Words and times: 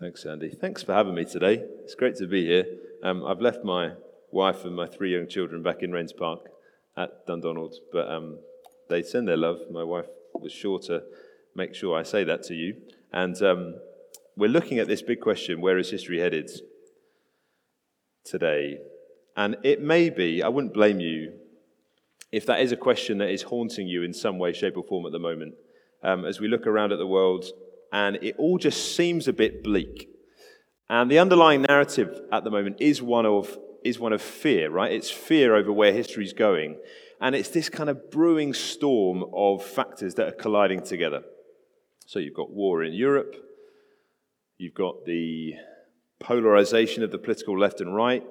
Thanks, 0.00 0.24
Andy. 0.24 0.50
Thanks 0.50 0.84
for 0.84 0.92
having 0.92 1.16
me 1.16 1.24
today. 1.24 1.60
It's 1.82 1.96
great 1.96 2.14
to 2.16 2.28
be 2.28 2.46
here. 2.46 2.64
Um, 3.02 3.26
I've 3.26 3.40
left 3.40 3.64
my 3.64 3.94
wife 4.30 4.64
and 4.64 4.76
my 4.76 4.86
three 4.86 5.12
young 5.12 5.26
children 5.26 5.60
back 5.60 5.82
in 5.82 5.90
Rains 5.90 6.12
Park 6.12 6.38
at 6.96 7.26
Dundonald, 7.26 7.74
but 7.90 8.08
um, 8.08 8.38
they 8.88 9.02
send 9.02 9.26
their 9.26 9.36
love. 9.36 9.58
My 9.72 9.82
wife 9.82 10.06
was 10.34 10.52
sure 10.52 10.78
to 10.82 11.02
make 11.56 11.74
sure 11.74 11.98
I 11.98 12.04
say 12.04 12.22
that 12.22 12.44
to 12.44 12.54
you. 12.54 12.76
And 13.12 13.42
um, 13.42 13.74
we're 14.36 14.48
looking 14.48 14.78
at 14.78 14.86
this 14.86 15.02
big 15.02 15.20
question 15.20 15.60
where 15.60 15.78
is 15.78 15.90
history 15.90 16.20
headed 16.20 16.48
today? 18.24 18.78
And 19.36 19.56
it 19.64 19.82
may 19.82 20.10
be, 20.10 20.44
I 20.44 20.48
wouldn't 20.48 20.74
blame 20.74 21.00
you 21.00 21.32
if 22.30 22.46
that 22.46 22.60
is 22.60 22.70
a 22.70 22.76
question 22.76 23.18
that 23.18 23.30
is 23.30 23.42
haunting 23.42 23.88
you 23.88 24.04
in 24.04 24.14
some 24.14 24.38
way, 24.38 24.52
shape, 24.52 24.76
or 24.76 24.84
form 24.84 25.06
at 25.06 25.12
the 25.12 25.18
moment. 25.18 25.54
Um, 26.04 26.24
as 26.24 26.38
we 26.38 26.46
look 26.46 26.68
around 26.68 26.92
at 26.92 26.98
the 26.98 27.06
world 27.06 27.46
and 27.92 28.16
it 28.16 28.34
all 28.38 28.58
just 28.58 28.96
seems 28.96 29.28
a 29.28 29.32
bit 29.32 29.62
bleak. 29.62 30.08
And 30.90 31.10
the 31.10 31.18
underlying 31.18 31.62
narrative 31.62 32.20
at 32.32 32.44
the 32.44 32.50
moment 32.50 32.76
is 32.80 33.02
one 33.02 33.26
of, 33.26 33.58
is 33.84 33.98
one 33.98 34.12
of 34.12 34.22
fear, 34.22 34.70
right? 34.70 34.92
It's 34.92 35.10
fear 35.10 35.54
over 35.54 35.72
where 35.72 35.92
history's 35.92 36.32
going. 36.32 36.78
And 37.20 37.34
it's 37.34 37.48
this 37.50 37.68
kind 37.68 37.90
of 37.90 38.10
brewing 38.10 38.54
storm 38.54 39.24
of 39.34 39.64
factors 39.64 40.14
that 40.14 40.28
are 40.28 40.32
colliding 40.32 40.82
together. 40.82 41.22
So 42.06 42.18
you've 42.18 42.34
got 42.34 42.50
war 42.50 42.82
in 42.82 42.94
Europe, 42.94 43.36
you've 44.56 44.74
got 44.74 45.04
the 45.04 45.54
polarization 46.20 47.02
of 47.02 47.10
the 47.10 47.18
political 47.18 47.58
left 47.58 47.80
and 47.80 47.94
right, 47.94 48.24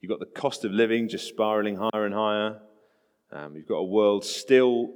you've 0.00 0.10
got 0.10 0.20
the 0.20 0.40
cost 0.40 0.64
of 0.64 0.70
living 0.70 1.08
just 1.08 1.26
spiraling 1.26 1.76
higher 1.76 2.04
and 2.04 2.14
higher, 2.14 2.60
um, 3.32 3.56
you've 3.56 3.66
got 3.66 3.78
a 3.78 3.84
world 3.84 4.24
still 4.24 4.92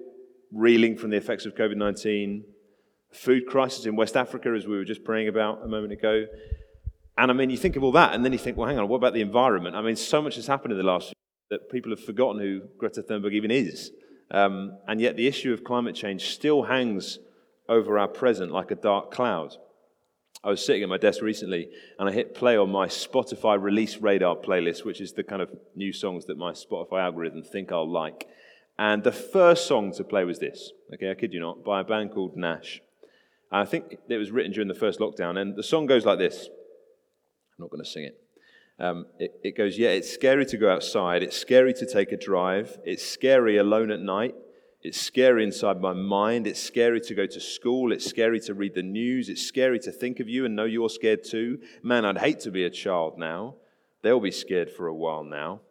reeling 0.52 0.97
from 0.97 1.10
the 1.10 1.16
effects 1.16 1.45
of 1.45 1.55
COVID 1.56 1.77
19 1.77 2.45
food 3.10 3.46
crisis 3.46 3.86
in 3.86 3.96
West 3.96 4.16
Africa, 4.16 4.54
as 4.56 4.66
we 4.66 4.76
were 4.76 4.84
just 4.84 5.04
praying 5.04 5.28
about 5.28 5.62
a 5.64 5.68
moment 5.68 5.92
ago. 5.92 6.26
And 7.16 7.30
I 7.30 7.34
mean, 7.34 7.50
you 7.50 7.56
think 7.56 7.76
of 7.76 7.82
all 7.82 7.92
that, 7.92 8.14
and 8.14 8.24
then 8.24 8.32
you 8.32 8.38
think, 8.38 8.56
well, 8.56 8.68
hang 8.68 8.78
on, 8.78 8.88
what 8.88 8.96
about 8.96 9.14
the 9.14 9.20
environment? 9.20 9.74
I 9.74 9.83
mean, 9.83 9.96
so 9.96 10.22
much 10.22 10.36
has 10.36 10.46
happened 10.46 10.72
in 10.72 10.78
the 10.78 10.84
last 10.84 11.12
that 11.50 11.70
people 11.70 11.91
have 11.91 12.05
forgotten 12.05 12.41
who 12.41 12.62
Greta 12.77 13.02
Thunberg 13.02 13.33
even 13.33 13.50
is. 13.50 13.91
Um, 14.30 14.78
and 14.86 15.00
yet, 15.00 15.16
the 15.16 15.27
issue 15.27 15.52
of 15.52 15.64
climate 15.64 15.94
change 15.94 16.28
still 16.28 16.64
hangs 16.64 17.18
over 17.68 17.98
our 17.98 18.08
present 18.08 18.52
like 18.52 18.70
a 18.70 18.74
dark 18.74 19.11
cloud. 19.11 19.56
I 20.44 20.50
was 20.50 20.64
sitting 20.64 20.83
at 20.83 20.88
my 20.88 20.98
desk 20.98 21.20
recently 21.20 21.68
and 21.98 22.08
I 22.08 22.12
hit 22.12 22.34
play 22.34 22.56
on 22.56 22.70
my 22.70 22.86
Spotify 22.86 23.61
release 23.61 23.96
radar 23.96 24.36
playlist, 24.36 24.84
which 24.84 25.00
is 25.00 25.12
the 25.12 25.24
kind 25.24 25.42
of 25.42 25.50
new 25.74 25.92
songs 25.92 26.27
that 26.27 26.38
my 26.38 26.52
Spotify 26.52 27.02
algorithm 27.02 27.42
think 27.42 27.72
I'll 27.72 27.90
like. 27.90 28.28
And 28.78 29.02
the 29.02 29.12
first 29.12 29.66
song 29.66 29.92
to 29.94 30.05
play 30.05 30.24
was 30.24 30.38
this, 30.38 30.70
okay, 30.94 31.11
I 31.11 31.14
kid 31.14 31.33
you 31.33 31.40
not, 31.40 31.64
by 31.64 31.80
a 31.80 31.84
band 31.84 32.12
called 32.12 32.36
Nash. 32.36 32.80
I 33.50 33.64
think 33.64 33.98
it 34.08 34.16
was 34.16 34.30
written 34.30 34.52
during 34.52 34.68
the 34.68 34.74
first 34.74 35.00
lockdown, 35.00 35.38
and 35.41 35.56
the 35.56 35.62
song 35.62 35.86
goes 35.86 36.04
like 36.04 36.18
this. 36.18 36.46
I'm 36.46 37.64
not 37.64 37.70
going 37.70 37.82
to 37.82 37.88
sing 37.88 38.05
it. 38.05 38.20
Um, 38.78 39.06
it. 39.18 39.40
It 39.42 39.56
goes, 39.56 39.78
Yeah, 39.78 39.88
it's 39.88 40.12
scary 40.12 40.46
to 40.46 40.56
go 40.56 40.70
outside. 40.70 41.22
It's 41.22 41.36
scary 41.36 41.72
to 41.74 41.86
take 41.86 42.12
a 42.12 42.16
drive. 42.16 42.78
It's 42.84 43.05
scary 43.05 43.56
alone 43.56 43.90
at 43.90 44.00
night. 44.00 44.34
It's 44.80 45.00
scary 45.00 45.42
inside 45.42 45.80
my 45.80 45.92
mind. 45.92 46.46
It's 46.46 46.60
scary 46.60 47.00
to 47.00 47.14
go 47.14 47.27
to 47.27 47.40
school. 47.40 47.90
It's 47.92 48.06
scary 48.06 48.38
to 48.40 48.55
read 48.55 48.74
the 48.74 48.82
news. 48.82 49.28
It's 49.28 49.42
scary 49.42 49.80
to 49.80 49.90
think 49.90 50.20
of 50.20 50.28
you 50.28 50.44
and 50.44 50.55
know 50.55 50.64
you're 50.64 50.88
scared 50.88 51.24
too. 51.24 51.58
Man, 51.83 52.05
I'd 52.05 52.18
hate 52.18 52.40
to 52.40 52.52
be 52.52 52.64
a 52.64 52.70
child 52.70 53.18
now. 53.18 53.56
They'll 54.02 54.20
be 54.20 54.30
scared 54.30 54.70
for 54.70 54.86
a 54.86 54.94
while 54.94 55.24
now. 55.24 55.62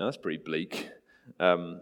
Now, 0.00 0.06
that's 0.06 0.16
pretty 0.16 0.42
bleak. 0.42 0.88
Um, 1.38 1.80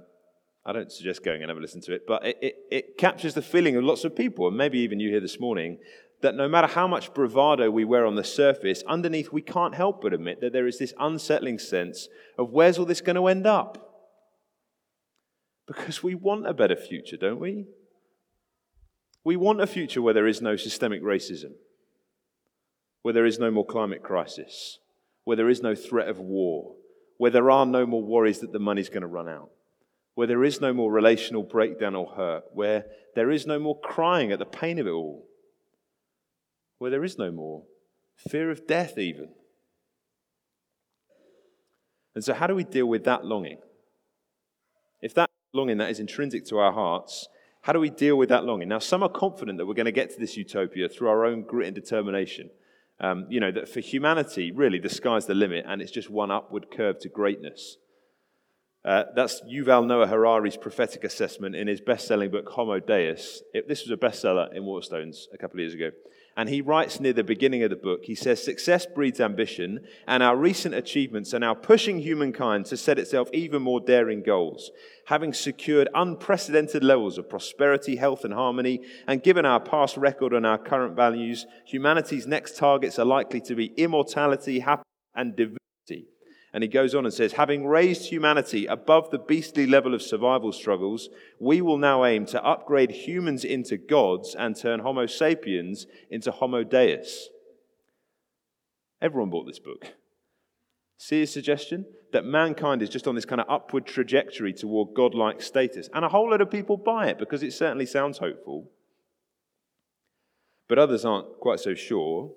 I 0.67 0.73
don't 0.73 0.91
suggest 0.91 1.23
going 1.23 1.43
and 1.43 1.51
have 1.51 1.59
a 1.59 1.61
listen 1.61 1.83
to 1.83 1.93
it, 1.93 2.07
but 2.07 2.25
it, 2.25 2.39
it, 2.41 2.57
it, 2.71 2.99
captures 2.99 3.35
the 3.35 3.43
feeling 3.43 3.77
of 3.77 3.85
lots 3.85 4.05
of 4.05 4.17
people, 4.17 4.49
and 4.49 4.57
maybe 4.57 4.79
even 4.79 4.99
you 4.99 5.11
here 5.11 5.21
this 5.21 5.39
morning, 5.39 5.79
that 6.23 6.35
no 6.35 6.49
matter 6.49 6.69
how 6.69 6.89
much 6.89 7.13
bravado 7.13 7.71
we 7.71 7.85
wear 7.85 8.07
on 8.07 8.15
the 8.15 8.25
surface, 8.25 8.83
underneath 8.87 9.31
we 9.31 9.43
can't 9.43 9.75
help 9.75 10.01
but 10.01 10.15
admit 10.15 10.41
that 10.41 10.55
there 10.55 10.67
is 10.67 10.79
this 10.79 10.95
unsettling 10.99 11.59
sense 11.59 12.09
of 12.39 12.51
where's 12.51 12.79
all 12.79 12.87
this 12.87 13.03
going 13.03 13.17
to 13.17 13.27
end 13.27 13.47
up? 13.47 14.09
Because 15.67 16.03
we 16.03 16.15
want 16.15 16.49
a 16.49 16.55
better 16.55 16.77
future, 16.77 17.19
don't 17.19 17.41
we? 17.41 17.67
We 19.23 19.37
want 19.37 19.61
a 19.61 19.67
future 19.67 20.01
where 20.01 20.15
there 20.15 20.27
is 20.27 20.41
no 20.41 20.57
systemic 20.57 21.03
racism, 21.03 21.53
where 23.03 23.15
there 23.15 23.27
is 23.27 23.39
no 23.39 23.51
more 23.51 23.67
climate 23.67 24.03
crisis, 24.03 24.79
where 25.25 25.37
there 25.37 25.51
is 25.51 25.63
no 25.63 25.75
threat 25.75 26.09
of 26.09 26.19
war, 26.19 26.75
where 27.19 27.31
there 27.31 27.51
are 27.51 27.67
no 27.67 27.85
more 27.85 28.03
worries 28.03 28.41
that 28.41 28.53
the 28.53 28.59
money's 28.59 28.89
going 28.89 29.03
to 29.03 29.07
run 29.07 29.29
out 29.29 29.51
where 30.15 30.27
there 30.27 30.45
is 30.45 30.61
no 30.61 30.73
more 30.73 30.93
relational 30.93 31.43
breakdown 31.43 31.95
or 31.95 32.07
hurt, 32.17 32.45
where 32.53 32.87
there 33.15 33.31
is 33.31 33.47
no 33.47 33.59
more 33.59 33.79
crying 33.81 34.33
at 34.33 34.39
the 34.39 34.45
pain 34.45 34.79
of 34.79 34.87
it 34.87 34.91
all, 34.91 35.27
where 36.79 36.91
there 36.91 37.05
is 37.05 37.19
no 37.19 37.31
more 37.31 37.65
fear 38.17 38.51
of 38.51 38.67
death, 38.67 38.99
even. 38.99 39.29
And 42.15 42.23
so, 42.23 42.33
how 42.33 42.47
do 42.47 42.55
we 42.55 42.65
deal 42.65 42.87
with 42.87 43.05
that 43.05 43.25
longing? 43.25 43.59
If 45.03 45.15
that 45.15 45.31
longing 45.53 45.79
that 45.79 45.91
is 45.91 46.01
intrinsic 46.01 46.45
to 46.47 46.59
our 46.59 46.73
hearts, 46.73 47.29
how 47.63 47.73
do 47.73 47.81
we 47.81 47.91
deal 47.91 48.17
with 48.17 48.29
that 48.29 48.45
longing? 48.45 48.69
Now, 48.69 48.79
some 48.79 49.03
are 49.03 49.09
confident 49.09 49.59
that 49.59 49.67
we're 49.67 49.75
going 49.75 49.87
to 49.87 49.93
get 49.93 50.11
to 50.11 50.21
this 50.21 50.37
utopia 50.37 50.89
through 50.89 51.09
our 51.09 51.25
own 51.25 51.43
grit 51.43 51.69
and 51.69 51.75
determination. 51.75 52.51
Um, 53.01 53.27
you 53.29 53.41
know, 53.41 53.51
that 53.51 53.69
for 53.69 53.81
humanity, 53.81 54.53
really, 54.53 54.79
the 54.79 54.89
sky's 54.89 55.27
the 55.27 55.35
limit 55.35 55.65
and 55.67 55.83
it's 55.83 55.91
just 55.91 56.11
one 56.11 56.31
upward 56.31 56.67
curve 56.71 56.99
to 57.01 57.09
greatness. 57.09 57.79
Uh, 58.85 59.05
that's 59.17 59.41
Yuval 59.43 59.87
Noah 59.87 60.07
Harari's 60.07 60.59
prophetic 60.59 61.05
assessment 61.05 61.57
in 61.57 61.67
his 61.67 61.81
best 61.81 62.07
selling 62.07 62.31
book, 62.31 62.47
Homo 62.51 62.81
Deus. 62.81 63.43
It, 63.55 63.67
this 63.67 63.83
was 63.83 63.91
a 63.91 63.97
bestseller 63.97 64.53
in 64.55 64.65
Waterstones 64.65 65.25
a 65.33 65.39
couple 65.39 65.57
of 65.57 65.61
years 65.61 65.73
ago. 65.75 65.91
And 66.37 66.49
he 66.49 66.61
writes 66.61 67.01
near 67.01 67.15
the 67.15 67.25
beginning 67.25 67.63
of 67.63 67.71
the 67.71 67.77
book, 67.77 68.01
he 68.05 68.15
says, 68.15 68.43
Success 68.43 68.87
breeds 68.87 69.21
ambition, 69.21 69.87
and 70.07 70.23
our 70.23 70.37
recent 70.37 70.75
achievements 70.75 71.33
are 71.33 71.39
now 71.39 71.55
pushing 71.55 72.01
humankind 72.01 72.67
to 72.67 72.77
set 72.77 72.99
itself 72.99 73.31
even 73.33 73.63
more 73.63 73.81
daring 73.81 74.23
goals. 74.23 74.71
Having 75.07 75.35
secured 75.35 75.89
unprecedented 75.95 76.83
levels 76.83 77.17
of 77.17 77.31
prosperity, 77.31 77.97
health, 77.97 78.25
and 78.25 78.35
harmony, 78.35 78.81
and 79.07 79.23
given 79.23 79.47
our 79.47 79.61
past 79.61 79.97
record 79.97 80.33
and 80.33 80.45
our 80.45 80.59
current 80.59 80.97
values, 80.97 81.47
humanity's 81.65 82.27
next 82.27 82.57
targets 82.59 82.99
are 82.99 83.07
likely 83.07 83.41
to 83.43 83.55
be 83.55 83.67
immortality, 83.77 84.59
happiness, 84.59 84.85
and 85.15 85.37
diversity 85.37 85.59
and 86.55 86.63
he 86.63 86.69
goes 86.69 86.95
on 86.95 87.05
and 87.05 87.13
says, 87.13 87.33
having 87.33 87.67
raised 87.67 88.09
humanity 88.09 88.67
above 88.67 89.11
the 89.11 89.19
beastly 89.19 89.67
level 89.67 89.93
of 89.93 90.01
survival 90.01 90.53
struggles, 90.53 91.09
we 91.41 91.61
will 91.61 91.79
now 91.79 92.05
aim 92.05 92.27
to 92.27 92.43
upgrade 92.45 92.93
humans 92.93 93.45
into 93.45 93.77
gods 93.77 94.37
and 94.39 94.55
turn 94.55 94.79
Homo 94.79 95.07
sapiens 95.07 95.89
into 96.11 96.31
Homo 96.31 96.63
Deus. 96.63 97.29
Everyone 99.03 99.31
bought 99.31 99.49
this 99.49 99.59
book. 99.59 99.95
See 100.97 101.19
his 101.19 101.33
suggestion? 101.33 101.87
That 102.13 102.25
mankind 102.25 102.83
is 102.83 102.89
just 102.89 103.09
on 103.09 103.17
this 103.17 103.25
kind 103.25 103.41
of 103.41 103.51
upward 103.51 103.85
trajectory 103.85 104.53
toward 104.53 104.95
godlike 104.95 105.43
status. 105.43 105.89
And 105.93 106.05
a 106.05 106.09
whole 106.09 106.31
lot 106.31 106.41
of 106.41 106.53
people 106.53 106.77
buy 106.77 107.09
it 107.09 107.19
because 107.19 107.43
it 107.43 107.53
certainly 107.53 107.85
sounds 107.85 108.19
hopeful. 108.19 108.71
But 110.69 110.79
others 110.79 111.05
aren't 111.05 111.41
quite 111.41 111.59
so 111.59 111.75
sure 111.75 112.31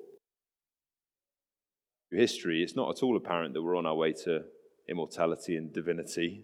history, 2.11 2.63
it's 2.63 2.75
not 2.75 2.95
at 2.95 3.03
all 3.03 3.17
apparent 3.17 3.53
that 3.53 3.61
we're 3.61 3.75
on 3.75 3.85
our 3.85 3.95
way 3.95 4.13
to 4.13 4.43
immortality 4.87 5.55
and 5.57 5.73
divinity. 5.73 6.43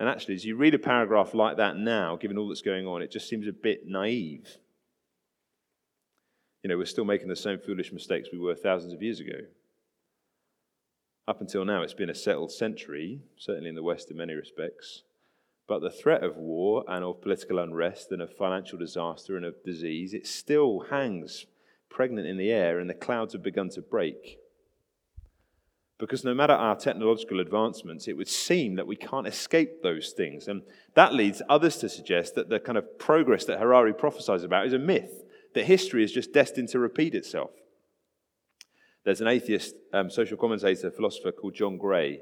And 0.00 0.08
actually, 0.08 0.34
as 0.34 0.44
you 0.44 0.56
read 0.56 0.74
a 0.74 0.78
paragraph 0.78 1.34
like 1.34 1.58
that 1.58 1.76
now, 1.76 2.16
given 2.16 2.36
all 2.36 2.48
that's 2.48 2.62
going 2.62 2.86
on, 2.86 3.02
it 3.02 3.12
just 3.12 3.28
seems 3.28 3.46
a 3.46 3.52
bit 3.52 3.86
naive. 3.86 4.58
You 6.62 6.70
know, 6.70 6.76
we're 6.76 6.86
still 6.86 7.04
making 7.04 7.28
the 7.28 7.36
same 7.36 7.58
foolish 7.58 7.92
mistakes 7.92 8.28
we 8.32 8.38
were 8.38 8.54
thousands 8.54 8.92
of 8.92 9.02
years 9.02 9.20
ago. 9.20 9.38
Up 11.28 11.40
until 11.40 11.64
now, 11.64 11.82
it's 11.82 11.94
been 11.94 12.10
a 12.10 12.14
settled 12.14 12.50
century, 12.50 13.20
certainly 13.36 13.68
in 13.68 13.76
the 13.76 13.82
West 13.82 14.10
in 14.10 14.16
many 14.16 14.34
respects. 14.34 15.02
But 15.68 15.80
the 15.80 15.90
threat 15.90 16.24
of 16.24 16.36
war 16.36 16.84
and 16.88 17.04
of 17.04 17.20
political 17.20 17.58
unrest 17.58 18.10
and 18.10 18.20
of 18.20 18.34
financial 18.34 18.78
disaster 18.78 19.36
and 19.36 19.44
of 19.46 19.62
disease, 19.64 20.14
it 20.14 20.26
still 20.26 20.86
hangs 20.90 21.46
pregnant 21.92 22.26
in 22.26 22.38
the 22.38 22.50
air 22.50 22.78
and 22.78 22.88
the 22.88 22.94
clouds 22.94 23.32
have 23.34 23.42
begun 23.42 23.68
to 23.70 23.82
break. 23.82 24.38
Because 25.98 26.24
no 26.24 26.34
matter 26.34 26.52
our 26.52 26.74
technological 26.74 27.38
advancements, 27.38 28.08
it 28.08 28.16
would 28.16 28.28
seem 28.28 28.74
that 28.74 28.88
we 28.88 28.96
can't 28.96 29.26
escape 29.26 29.82
those 29.82 30.12
things. 30.16 30.48
And 30.48 30.62
that 30.94 31.14
leads 31.14 31.42
others 31.48 31.76
to 31.76 31.88
suggest 31.88 32.34
that 32.34 32.48
the 32.48 32.58
kind 32.58 32.76
of 32.76 32.98
progress 32.98 33.44
that 33.44 33.60
Harari 33.60 33.92
prophesies 33.92 34.42
about 34.42 34.66
is 34.66 34.72
a 34.72 34.78
myth, 34.80 35.22
that 35.54 35.66
history 35.66 36.02
is 36.02 36.10
just 36.10 36.32
destined 36.32 36.70
to 36.70 36.80
repeat 36.80 37.14
itself. 37.14 37.50
There's 39.04 39.20
an 39.20 39.28
atheist 39.28 39.74
um, 39.92 40.10
social 40.10 40.36
commentator, 40.36 40.90
philosopher 40.90 41.30
called 41.30 41.54
John 41.54 41.76
Gray, 41.76 42.20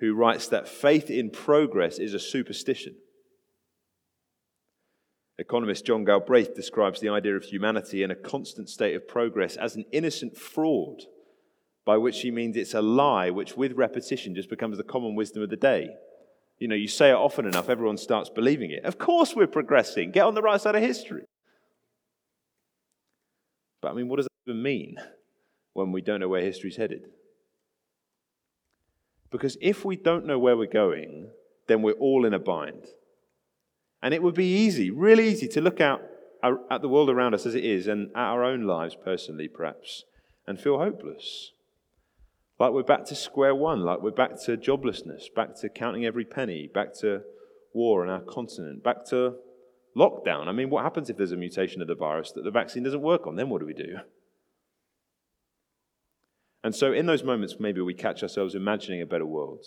who 0.00 0.14
writes 0.14 0.48
that 0.48 0.68
faith 0.68 1.08
in 1.10 1.30
progress 1.30 1.98
is 1.98 2.12
a 2.14 2.18
superstition. 2.18 2.96
Economist 5.44 5.84
John 5.84 6.04
Galbraith 6.04 6.54
describes 6.54 7.00
the 7.00 7.10
idea 7.10 7.36
of 7.36 7.44
humanity 7.44 8.02
in 8.02 8.10
a 8.10 8.14
constant 8.14 8.70
state 8.70 8.96
of 8.96 9.06
progress 9.06 9.56
as 9.56 9.76
an 9.76 9.84
innocent 9.92 10.38
fraud, 10.38 11.02
by 11.84 11.98
which 11.98 12.22
he 12.22 12.30
means 12.30 12.56
it's 12.56 12.72
a 12.72 12.80
lie 12.80 13.28
which, 13.28 13.54
with 13.54 13.72
repetition, 13.72 14.34
just 14.34 14.48
becomes 14.48 14.78
the 14.78 14.82
common 14.82 15.14
wisdom 15.14 15.42
of 15.42 15.50
the 15.50 15.56
day. 15.56 15.90
You 16.58 16.68
know, 16.68 16.74
you 16.74 16.88
say 16.88 17.10
it 17.10 17.14
often 17.14 17.44
enough, 17.44 17.68
everyone 17.68 17.98
starts 17.98 18.30
believing 18.30 18.70
it. 18.70 18.86
Of 18.86 18.98
course, 18.98 19.36
we're 19.36 19.46
progressing. 19.46 20.12
Get 20.12 20.24
on 20.24 20.34
the 20.34 20.40
right 20.40 20.58
side 20.58 20.76
of 20.76 20.82
history. 20.82 21.24
But 23.82 23.90
I 23.90 23.94
mean, 23.94 24.08
what 24.08 24.16
does 24.16 24.24
that 24.24 24.50
even 24.50 24.62
mean 24.62 24.96
when 25.74 25.92
we 25.92 26.00
don't 26.00 26.20
know 26.20 26.28
where 26.28 26.40
history's 26.40 26.76
headed? 26.76 27.08
Because 29.30 29.58
if 29.60 29.84
we 29.84 29.96
don't 29.96 30.24
know 30.24 30.38
where 30.38 30.56
we're 30.56 30.66
going, 30.66 31.28
then 31.68 31.82
we're 31.82 31.92
all 31.92 32.24
in 32.24 32.32
a 32.32 32.38
bind. 32.38 32.86
And 34.04 34.12
it 34.12 34.22
would 34.22 34.34
be 34.34 34.54
easy, 34.54 34.90
really 34.90 35.26
easy, 35.26 35.48
to 35.48 35.62
look 35.62 35.80
out 35.80 36.02
uh, 36.42 36.56
at 36.70 36.82
the 36.82 36.90
world 36.90 37.08
around 37.08 37.32
us 37.32 37.46
as 37.46 37.54
it 37.54 37.64
is 37.64 37.86
and 37.86 38.10
at 38.10 38.18
our 38.18 38.44
own 38.44 38.64
lives 38.64 38.94
personally, 39.02 39.48
perhaps, 39.48 40.04
and 40.46 40.60
feel 40.60 40.76
hopeless. 40.76 41.52
Like 42.60 42.72
we're 42.72 42.82
back 42.82 43.06
to 43.06 43.14
square 43.14 43.54
one, 43.54 43.80
like 43.80 44.02
we're 44.02 44.10
back 44.10 44.38
to 44.42 44.58
joblessness, 44.58 45.34
back 45.34 45.56
to 45.62 45.70
counting 45.70 46.04
every 46.04 46.26
penny, 46.26 46.68
back 46.72 46.92
to 47.00 47.22
war 47.72 48.02
on 48.02 48.10
our 48.10 48.20
continent, 48.20 48.84
back 48.84 49.06
to 49.06 49.36
lockdown. 49.96 50.48
I 50.48 50.52
mean, 50.52 50.68
what 50.68 50.84
happens 50.84 51.08
if 51.08 51.16
there's 51.16 51.32
a 51.32 51.36
mutation 51.36 51.80
of 51.80 51.88
the 51.88 51.94
virus 51.94 52.30
that 52.32 52.44
the 52.44 52.50
vaccine 52.50 52.82
doesn't 52.82 53.00
work 53.00 53.26
on? 53.26 53.36
Then 53.36 53.48
what 53.48 53.60
do 53.60 53.66
we 53.66 53.72
do? 53.72 53.96
And 56.62 56.74
so, 56.74 56.92
in 56.92 57.06
those 57.06 57.24
moments, 57.24 57.56
maybe 57.58 57.80
we 57.80 57.94
catch 57.94 58.22
ourselves 58.22 58.54
imagining 58.54 59.00
a 59.00 59.06
better 59.06 59.26
world. 59.26 59.64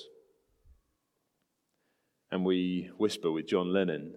And 2.30 2.46
we 2.46 2.92
whisper 2.98 3.32
with 3.32 3.48
John 3.48 3.74
Lennon, 3.74 4.14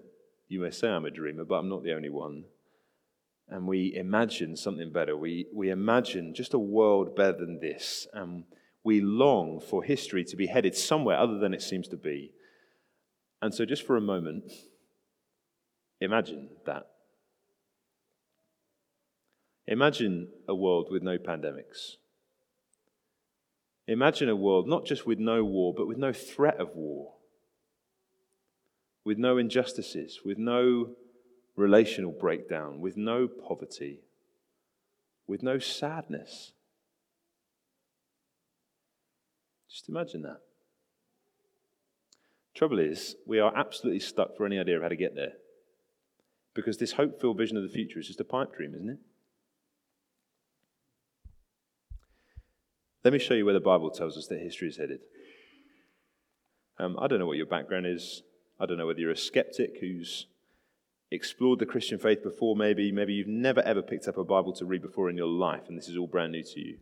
you 0.50 0.60
may 0.60 0.70
say 0.70 0.88
I'm 0.88 1.04
a 1.04 1.10
dreamer, 1.10 1.44
but 1.44 1.54
I'm 1.54 1.68
not 1.68 1.84
the 1.84 1.94
only 1.94 2.10
one. 2.10 2.44
And 3.48 3.68
we 3.68 3.94
imagine 3.94 4.56
something 4.56 4.90
better. 4.92 5.16
We, 5.16 5.46
we 5.54 5.70
imagine 5.70 6.34
just 6.34 6.54
a 6.54 6.58
world 6.58 7.14
better 7.14 7.38
than 7.38 7.60
this. 7.60 8.08
And 8.12 8.44
we 8.82 9.00
long 9.00 9.60
for 9.60 9.84
history 9.84 10.24
to 10.24 10.36
be 10.36 10.48
headed 10.48 10.74
somewhere 10.74 11.16
other 11.18 11.38
than 11.38 11.54
it 11.54 11.62
seems 11.62 11.86
to 11.88 11.96
be. 11.96 12.32
And 13.40 13.54
so, 13.54 13.64
just 13.64 13.86
for 13.86 13.96
a 13.96 14.00
moment, 14.00 14.52
imagine 16.00 16.48
that. 16.66 16.86
Imagine 19.68 20.28
a 20.48 20.54
world 20.54 20.88
with 20.90 21.02
no 21.02 21.16
pandemics. 21.16 21.94
Imagine 23.86 24.28
a 24.28 24.36
world 24.36 24.68
not 24.68 24.84
just 24.84 25.06
with 25.06 25.20
no 25.20 25.44
war, 25.44 25.72
but 25.76 25.86
with 25.86 25.96
no 25.96 26.12
threat 26.12 26.58
of 26.58 26.74
war 26.74 27.14
with 29.04 29.18
no 29.18 29.38
injustices, 29.38 30.20
with 30.24 30.38
no 30.38 30.90
relational 31.56 32.12
breakdown, 32.12 32.80
with 32.80 32.96
no 32.96 33.28
poverty, 33.28 34.00
with 35.26 35.42
no 35.42 35.58
sadness. 35.58 36.52
Just 39.70 39.88
imagine 39.88 40.22
that. 40.22 40.40
Trouble 42.54 42.78
is, 42.78 43.14
we 43.26 43.38
are 43.38 43.56
absolutely 43.56 44.00
stuck 44.00 44.36
for 44.36 44.44
any 44.44 44.58
idea 44.58 44.76
of 44.76 44.82
how 44.82 44.88
to 44.88 44.96
get 44.96 45.14
there. 45.14 45.32
Because 46.52 46.78
this 46.78 46.92
hope 46.92 47.20
filled 47.20 47.38
vision 47.38 47.56
of 47.56 47.62
the 47.62 47.68
future 47.68 48.00
is 48.00 48.08
just 48.08 48.20
a 48.20 48.24
pipe 48.24 48.54
dream, 48.54 48.74
isn't 48.74 48.90
it? 48.90 48.98
Let 53.04 53.12
me 53.12 53.18
show 53.18 53.34
you 53.34 53.44
where 53.44 53.54
the 53.54 53.60
Bible 53.60 53.90
tells 53.90 54.18
us 54.18 54.26
that 54.26 54.40
history 54.40 54.68
is 54.68 54.76
headed. 54.76 55.00
Um, 56.78 56.98
I 57.00 57.06
don't 57.06 57.18
know 57.18 57.26
what 57.26 57.36
your 57.36 57.46
background 57.46 57.86
is. 57.86 58.22
I 58.60 58.66
don't 58.66 58.76
know 58.76 58.86
whether 58.86 59.00
you're 59.00 59.10
a 59.10 59.16
skeptic 59.16 59.78
who's 59.80 60.26
explored 61.10 61.58
the 61.58 61.66
Christian 61.66 61.98
faith 61.98 62.22
before, 62.22 62.54
maybe. 62.54 62.92
Maybe 62.92 63.14
you've 63.14 63.26
never 63.26 63.62
ever 63.62 63.80
picked 63.80 64.06
up 64.06 64.18
a 64.18 64.24
Bible 64.24 64.52
to 64.54 64.66
read 64.66 64.82
before 64.82 65.08
in 65.08 65.16
your 65.16 65.26
life, 65.26 65.62
and 65.68 65.78
this 65.78 65.88
is 65.88 65.96
all 65.96 66.06
brand 66.06 66.32
new 66.32 66.42
to 66.42 66.60
you. 66.60 66.78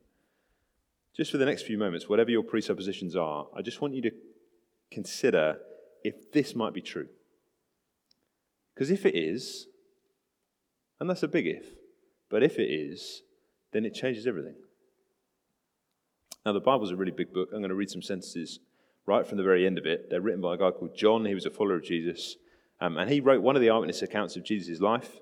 Just 1.16 1.30
for 1.30 1.38
the 1.38 1.46
next 1.46 1.62
few 1.62 1.78
moments, 1.78 2.08
whatever 2.08 2.30
your 2.30 2.42
presuppositions 2.42 3.14
are, 3.14 3.46
I 3.56 3.62
just 3.62 3.80
want 3.80 3.94
you 3.94 4.02
to 4.02 4.10
consider 4.90 5.58
if 6.02 6.32
this 6.32 6.54
might 6.54 6.74
be 6.74 6.82
true. 6.82 7.08
Because 8.74 8.90
if 8.90 9.06
it 9.06 9.16
is, 9.16 9.66
and 11.00 11.08
that's 11.08 11.22
a 11.22 11.28
big 11.28 11.46
if, 11.46 11.66
but 12.28 12.42
if 12.42 12.58
it 12.58 12.70
is, 12.70 13.22
then 13.72 13.84
it 13.84 13.94
changes 13.94 14.26
everything. 14.26 14.54
Now, 16.44 16.52
the 16.52 16.60
Bible's 16.60 16.92
a 16.92 16.96
really 16.96 17.12
big 17.12 17.32
book. 17.32 17.50
I'm 17.52 17.60
going 17.60 17.68
to 17.68 17.74
read 17.74 17.90
some 17.90 18.02
sentences 18.02 18.60
right 19.08 19.26
from 19.26 19.38
the 19.38 19.42
very 19.42 19.66
end 19.66 19.78
of 19.78 19.86
it. 19.86 20.10
They're 20.10 20.20
written 20.20 20.42
by 20.42 20.54
a 20.54 20.58
guy 20.58 20.70
called 20.70 20.94
John. 20.94 21.24
He 21.24 21.34
was 21.34 21.46
a 21.46 21.50
follower 21.50 21.76
of 21.76 21.82
Jesus. 21.82 22.36
Um, 22.80 22.98
and 22.98 23.10
he 23.10 23.20
wrote 23.20 23.42
one 23.42 23.56
of 23.56 23.62
the 23.62 23.70
eyewitness 23.70 24.02
accounts 24.02 24.36
of 24.36 24.44
Jesus' 24.44 24.80
life. 24.80 25.18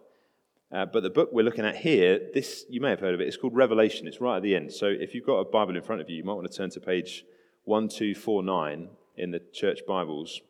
Uh, 0.73 0.85
but 0.85 1.05
the 1.05 1.11
book 1.11 1.31
we're 1.33 1.45
looking 1.45 1.65
at 1.65 1.77
here, 1.77 2.21
this 2.35 2.65
you 2.69 2.81
may 2.81 2.91
have 2.91 2.99
heard 2.99 3.15
of 3.15 3.21
it. 3.21 3.29
It's 3.29 3.37
called 3.37 3.55
Revelation. 3.55 4.09
It's 4.09 4.21
right 4.21 4.37
at 4.37 4.43
the 4.43 4.57
end. 4.57 4.73
So 4.73 4.87
if 4.87 5.15
you've 5.15 5.25
got 5.25 5.39
a 5.39 5.45
Bible 5.45 5.77
in 5.77 5.83
front 5.83 6.01
of 6.01 6.11
you, 6.11 6.17
you 6.17 6.25
might 6.25 6.35
want 6.35 6.51
to 6.51 6.57
turn 6.57 6.71
to 6.71 6.81
page 6.81 7.25
1249 7.65 8.89
in 9.17 9.31
the 9.31 9.41
church 9.53 9.81
Bibles. 9.87 10.41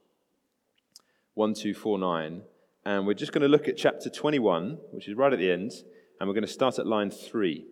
1249. 1.34 2.42
And 2.86 3.06
we're 3.06 3.12
just 3.12 3.32
going 3.32 3.42
to 3.42 3.48
look 3.48 3.68
at 3.68 3.76
chapter 3.76 4.08
21, 4.08 4.78
which 4.92 5.08
is 5.08 5.14
right 5.14 5.32
at 5.32 5.38
the 5.38 5.52
end. 5.52 5.72
And 6.18 6.26
we're 6.26 6.34
going 6.34 6.46
to 6.46 6.52
start 6.52 6.78
at 6.78 6.86
line 6.86 7.10
3. 7.10 7.66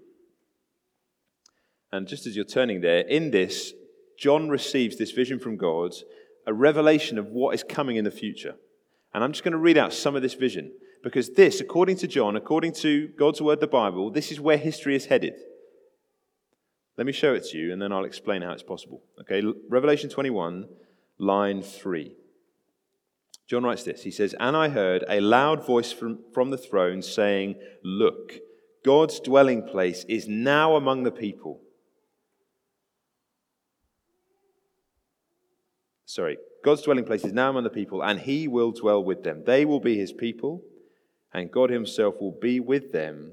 And 1.90 2.06
just 2.06 2.26
as 2.26 2.36
you're 2.36 2.44
turning 2.44 2.82
there, 2.82 2.98
in 2.98 3.30
this, 3.30 3.72
John 4.18 4.48
receives 4.48 4.96
this 4.96 5.10
vision 5.10 5.38
from 5.38 5.56
God, 5.56 5.94
a 6.46 6.52
revelation 6.52 7.18
of 7.18 7.28
what 7.28 7.54
is 7.54 7.64
coming 7.64 7.96
in 7.96 8.04
the 8.04 8.10
future. 8.10 8.54
And 9.12 9.22
I'm 9.22 9.32
just 9.32 9.44
going 9.44 9.52
to 9.52 9.58
read 9.58 9.78
out 9.78 9.92
some 9.92 10.16
of 10.16 10.22
this 10.22 10.34
vision 10.34 10.72
because 11.02 11.30
this, 11.30 11.60
according 11.60 11.96
to 11.98 12.08
John, 12.08 12.36
according 12.36 12.72
to 12.74 13.08
God's 13.18 13.40
word, 13.40 13.60
the 13.60 13.66
Bible, 13.66 14.10
this 14.10 14.32
is 14.32 14.40
where 14.40 14.56
history 14.56 14.96
is 14.96 15.06
headed. 15.06 15.34
Let 16.96 17.06
me 17.06 17.12
show 17.12 17.34
it 17.34 17.44
to 17.50 17.58
you 17.58 17.72
and 17.72 17.80
then 17.80 17.92
I'll 17.92 18.04
explain 18.04 18.42
how 18.42 18.52
it's 18.52 18.62
possible. 18.62 19.02
Okay, 19.20 19.42
Revelation 19.68 20.10
21, 20.10 20.68
line 21.18 21.62
3. 21.62 22.14
John 23.46 23.64
writes 23.64 23.82
this. 23.82 24.02
He 24.02 24.10
says, 24.10 24.34
And 24.40 24.56
I 24.56 24.68
heard 24.68 25.04
a 25.08 25.20
loud 25.20 25.66
voice 25.66 25.92
from, 25.92 26.20
from 26.32 26.50
the 26.50 26.58
throne 26.58 27.02
saying, 27.02 27.56
Look, 27.82 28.34
God's 28.84 29.20
dwelling 29.20 29.62
place 29.62 30.04
is 30.08 30.26
now 30.28 30.76
among 30.76 31.02
the 31.02 31.12
people 31.12 31.60
sorry, 36.14 36.38
God's 36.64 36.82
dwelling 36.82 37.04
place 37.04 37.24
is 37.24 37.32
now 37.32 37.50
among 37.50 37.64
the 37.64 37.70
people, 37.70 38.02
and 38.02 38.20
he 38.20 38.46
will 38.46 38.70
dwell 38.70 39.02
with 39.02 39.24
them. 39.24 39.42
They 39.44 39.64
will 39.64 39.80
be 39.80 39.98
his 39.98 40.12
people, 40.12 40.62
and 41.32 41.50
God 41.50 41.70
himself 41.70 42.20
will 42.20 42.38
be 42.40 42.60
with 42.60 42.92
them 42.92 43.32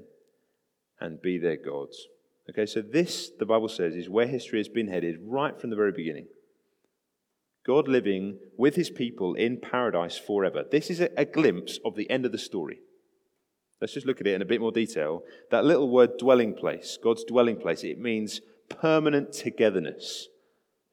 and 1.00 1.22
be 1.22 1.38
their 1.38 1.56
gods. 1.56 2.08
Okay, 2.50 2.66
so 2.66 2.82
this, 2.82 3.30
the 3.38 3.46
Bible 3.46 3.68
says, 3.68 3.94
is 3.94 4.08
where 4.10 4.26
history 4.26 4.58
has 4.58 4.68
been 4.68 4.88
headed 4.88 5.20
right 5.22 5.58
from 5.60 5.70
the 5.70 5.76
very 5.76 5.92
beginning. 5.92 6.26
God 7.64 7.86
living 7.86 8.38
with 8.58 8.74
his 8.74 8.90
people 8.90 9.34
in 9.34 9.60
paradise 9.60 10.18
forever. 10.18 10.64
This 10.68 10.90
is 10.90 11.00
a, 11.00 11.08
a 11.16 11.24
glimpse 11.24 11.78
of 11.84 11.94
the 11.94 12.10
end 12.10 12.26
of 12.26 12.32
the 12.32 12.38
story. 12.38 12.80
Let's 13.80 13.94
just 13.94 14.06
look 14.06 14.20
at 14.20 14.26
it 14.26 14.34
in 14.34 14.42
a 14.42 14.46
bit 14.46 14.60
more 14.60 14.72
detail. 14.72 15.22
That 15.52 15.64
little 15.64 15.88
word 15.88 16.18
dwelling 16.18 16.54
place, 16.54 16.98
God's 17.00 17.22
dwelling 17.22 17.56
place, 17.56 17.84
it 17.84 18.00
means 18.00 18.40
permanent 18.68 19.32
togetherness. 19.32 20.26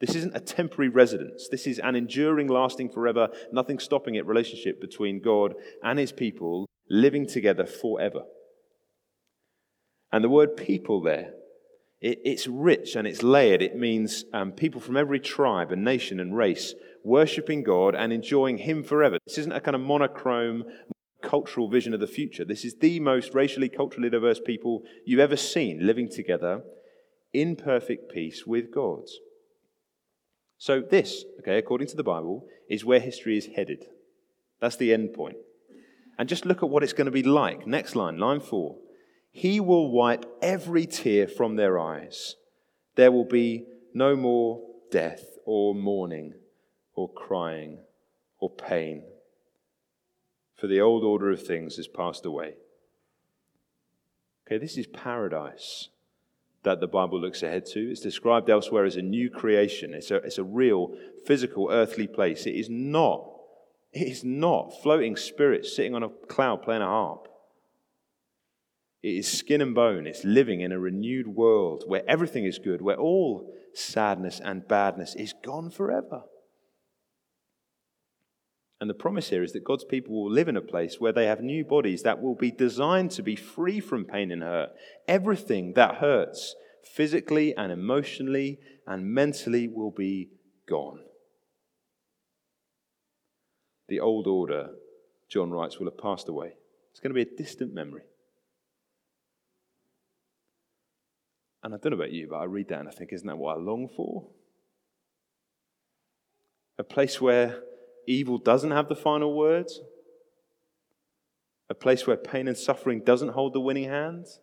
This 0.00 0.14
isn't 0.14 0.36
a 0.36 0.40
temporary 0.40 0.88
residence. 0.88 1.48
This 1.50 1.66
is 1.66 1.78
an 1.78 1.94
enduring, 1.94 2.48
lasting, 2.48 2.88
forever, 2.88 3.28
nothing 3.52 3.78
stopping 3.78 4.14
it 4.14 4.26
relationship 4.26 4.80
between 4.80 5.20
God 5.20 5.54
and 5.82 5.98
his 5.98 6.10
people 6.10 6.66
living 6.88 7.26
together 7.26 7.66
forever. 7.66 8.22
And 10.10 10.24
the 10.24 10.30
word 10.30 10.56
people 10.56 11.02
there, 11.02 11.34
it, 12.00 12.18
it's 12.24 12.46
rich 12.46 12.96
and 12.96 13.06
it's 13.06 13.22
layered. 13.22 13.60
It 13.60 13.76
means 13.76 14.24
um, 14.32 14.52
people 14.52 14.80
from 14.80 14.96
every 14.96 15.20
tribe 15.20 15.70
and 15.70 15.84
nation 15.84 16.18
and 16.18 16.36
race 16.36 16.74
worshipping 17.04 17.62
God 17.62 17.94
and 17.94 18.12
enjoying 18.12 18.58
him 18.58 18.82
forever. 18.82 19.18
This 19.26 19.38
isn't 19.38 19.52
a 19.52 19.60
kind 19.60 19.74
of 19.74 19.82
monochrome 19.82 20.64
cultural 21.22 21.68
vision 21.68 21.92
of 21.92 22.00
the 22.00 22.06
future. 22.06 22.44
This 22.44 22.64
is 22.64 22.76
the 22.80 22.98
most 23.00 23.34
racially, 23.34 23.68
culturally 23.68 24.08
diverse 24.08 24.40
people 24.40 24.82
you've 25.04 25.20
ever 25.20 25.36
seen 25.36 25.86
living 25.86 26.08
together 26.08 26.62
in 27.32 27.56
perfect 27.56 28.10
peace 28.10 28.46
with 28.46 28.72
God. 28.72 29.04
So, 30.60 30.82
this, 30.82 31.24
okay, 31.38 31.56
according 31.56 31.88
to 31.88 31.96
the 31.96 32.04
Bible, 32.04 32.44
is 32.68 32.84
where 32.84 33.00
history 33.00 33.38
is 33.38 33.46
headed. 33.56 33.86
That's 34.60 34.76
the 34.76 34.92
end 34.92 35.14
point. 35.14 35.36
And 36.18 36.28
just 36.28 36.44
look 36.44 36.62
at 36.62 36.68
what 36.68 36.82
it's 36.82 36.92
going 36.92 37.06
to 37.06 37.10
be 37.10 37.22
like. 37.22 37.66
Next 37.66 37.96
line, 37.96 38.18
line 38.18 38.40
four. 38.40 38.76
He 39.32 39.58
will 39.58 39.90
wipe 39.90 40.26
every 40.42 40.84
tear 40.84 41.26
from 41.26 41.56
their 41.56 41.78
eyes. 41.78 42.36
There 42.96 43.10
will 43.10 43.24
be 43.24 43.64
no 43.94 44.16
more 44.16 44.60
death 44.90 45.24
or 45.46 45.74
mourning 45.74 46.34
or 46.94 47.10
crying 47.10 47.78
or 48.38 48.50
pain, 48.50 49.04
for 50.56 50.66
the 50.66 50.80
old 50.82 51.04
order 51.04 51.30
of 51.30 51.42
things 51.42 51.76
has 51.76 51.88
passed 51.88 52.26
away. 52.26 52.56
Okay, 54.46 54.58
this 54.58 54.76
is 54.76 54.86
paradise 54.86 55.88
that 56.62 56.80
the 56.80 56.86
Bible 56.86 57.20
looks 57.20 57.42
ahead 57.42 57.66
to. 57.66 57.90
It's 57.90 58.00
described 58.00 58.50
elsewhere 58.50 58.84
as 58.84 58.96
a 58.96 59.02
new 59.02 59.30
creation. 59.30 59.94
It's 59.94 60.10
a, 60.10 60.16
it's 60.16 60.38
a 60.38 60.44
real 60.44 60.94
physical 61.26 61.68
earthly 61.70 62.06
place. 62.06 62.46
It 62.46 62.54
is 62.54 62.68
not, 62.68 63.30
it 63.92 64.08
is 64.08 64.24
not 64.24 64.82
floating 64.82 65.16
spirits 65.16 65.74
sitting 65.74 65.94
on 65.94 66.02
a 66.02 66.08
cloud 66.28 66.62
playing 66.62 66.82
a 66.82 66.86
harp. 66.86 67.28
It 69.02 69.16
is 69.16 69.30
skin 69.30 69.62
and 69.62 69.74
bone. 69.74 70.06
It's 70.06 70.24
living 70.24 70.60
in 70.60 70.72
a 70.72 70.78
renewed 70.78 71.28
world 71.28 71.84
where 71.86 72.02
everything 72.06 72.44
is 72.44 72.58
good, 72.58 72.82
where 72.82 72.98
all 72.98 73.50
sadness 73.72 74.40
and 74.44 74.68
badness 74.68 75.14
is 75.14 75.32
gone 75.42 75.70
forever. 75.70 76.24
And 78.80 78.88
the 78.88 78.94
promise 78.94 79.28
here 79.28 79.42
is 79.42 79.52
that 79.52 79.64
God's 79.64 79.84
people 79.84 80.14
will 80.14 80.32
live 80.32 80.48
in 80.48 80.56
a 80.56 80.62
place 80.62 80.98
where 80.98 81.12
they 81.12 81.26
have 81.26 81.42
new 81.42 81.64
bodies 81.64 82.02
that 82.02 82.22
will 82.22 82.34
be 82.34 82.50
designed 82.50 83.10
to 83.12 83.22
be 83.22 83.36
free 83.36 83.78
from 83.78 84.06
pain 84.06 84.30
and 84.30 84.42
hurt. 84.42 84.70
Everything 85.06 85.74
that 85.74 85.96
hurts, 85.96 86.54
physically 86.82 87.54
and 87.54 87.70
emotionally 87.70 88.58
and 88.86 89.12
mentally, 89.12 89.68
will 89.68 89.90
be 89.90 90.30
gone. 90.66 91.00
The 93.88 94.00
old 94.00 94.26
order, 94.26 94.70
John 95.28 95.50
writes, 95.50 95.78
will 95.78 95.86
have 95.86 95.98
passed 95.98 96.28
away. 96.28 96.54
It's 96.90 97.00
going 97.00 97.14
to 97.14 97.24
be 97.24 97.30
a 97.30 97.36
distant 97.36 97.74
memory. 97.74 98.02
And 101.62 101.74
I 101.74 101.76
don't 101.76 101.90
know 101.90 101.98
about 101.98 102.12
you, 102.12 102.28
but 102.30 102.38
I 102.38 102.44
read 102.44 102.68
that 102.68 102.78
and 102.78 102.88
I 102.88 102.92
think, 102.92 103.12
isn't 103.12 103.26
that 103.26 103.36
what 103.36 103.58
I 103.58 103.60
long 103.60 103.88
for? 103.94 104.28
A 106.78 106.84
place 106.84 107.20
where 107.20 107.62
evil 108.10 108.38
doesn't 108.38 108.70
have 108.70 108.88
the 108.88 108.96
final 108.96 109.36
words? 109.36 109.80
A 111.68 111.74
place 111.74 112.06
where 112.06 112.16
pain 112.16 112.48
and 112.48 112.56
suffering 112.56 113.02
doesn't 113.04 113.30
hold 113.30 113.52
the 113.52 113.60
winning 113.60 113.88
hands? 113.88 114.40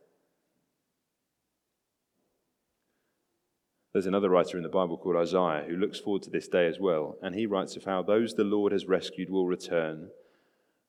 There's 3.91 4.05
another 4.05 4.29
writer 4.29 4.57
in 4.57 4.63
the 4.63 4.69
Bible 4.69 4.97
called 4.97 5.15
Isaiah 5.15 5.65
who 5.67 5.75
looks 5.75 5.99
forward 5.99 6.21
to 6.23 6.29
this 6.29 6.47
day 6.47 6.67
as 6.67 6.79
well, 6.79 7.17
and 7.21 7.33
he 7.33 7.45
writes 7.45 7.75
of 7.75 7.85
how 7.85 8.03
those 8.03 8.35
the 8.35 8.43
Lord 8.43 8.71
has 8.71 8.85
rescued 8.85 9.29
will 9.29 9.47
return. 9.47 10.09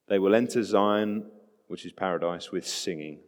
They 0.09 0.19
will 0.19 0.35
enter 0.35 0.63
Zion, 0.63 1.31
which 1.69 1.87
is 1.87 1.93
paradise, 1.93 2.53
with 2.53 2.67
singing. 2.67 3.21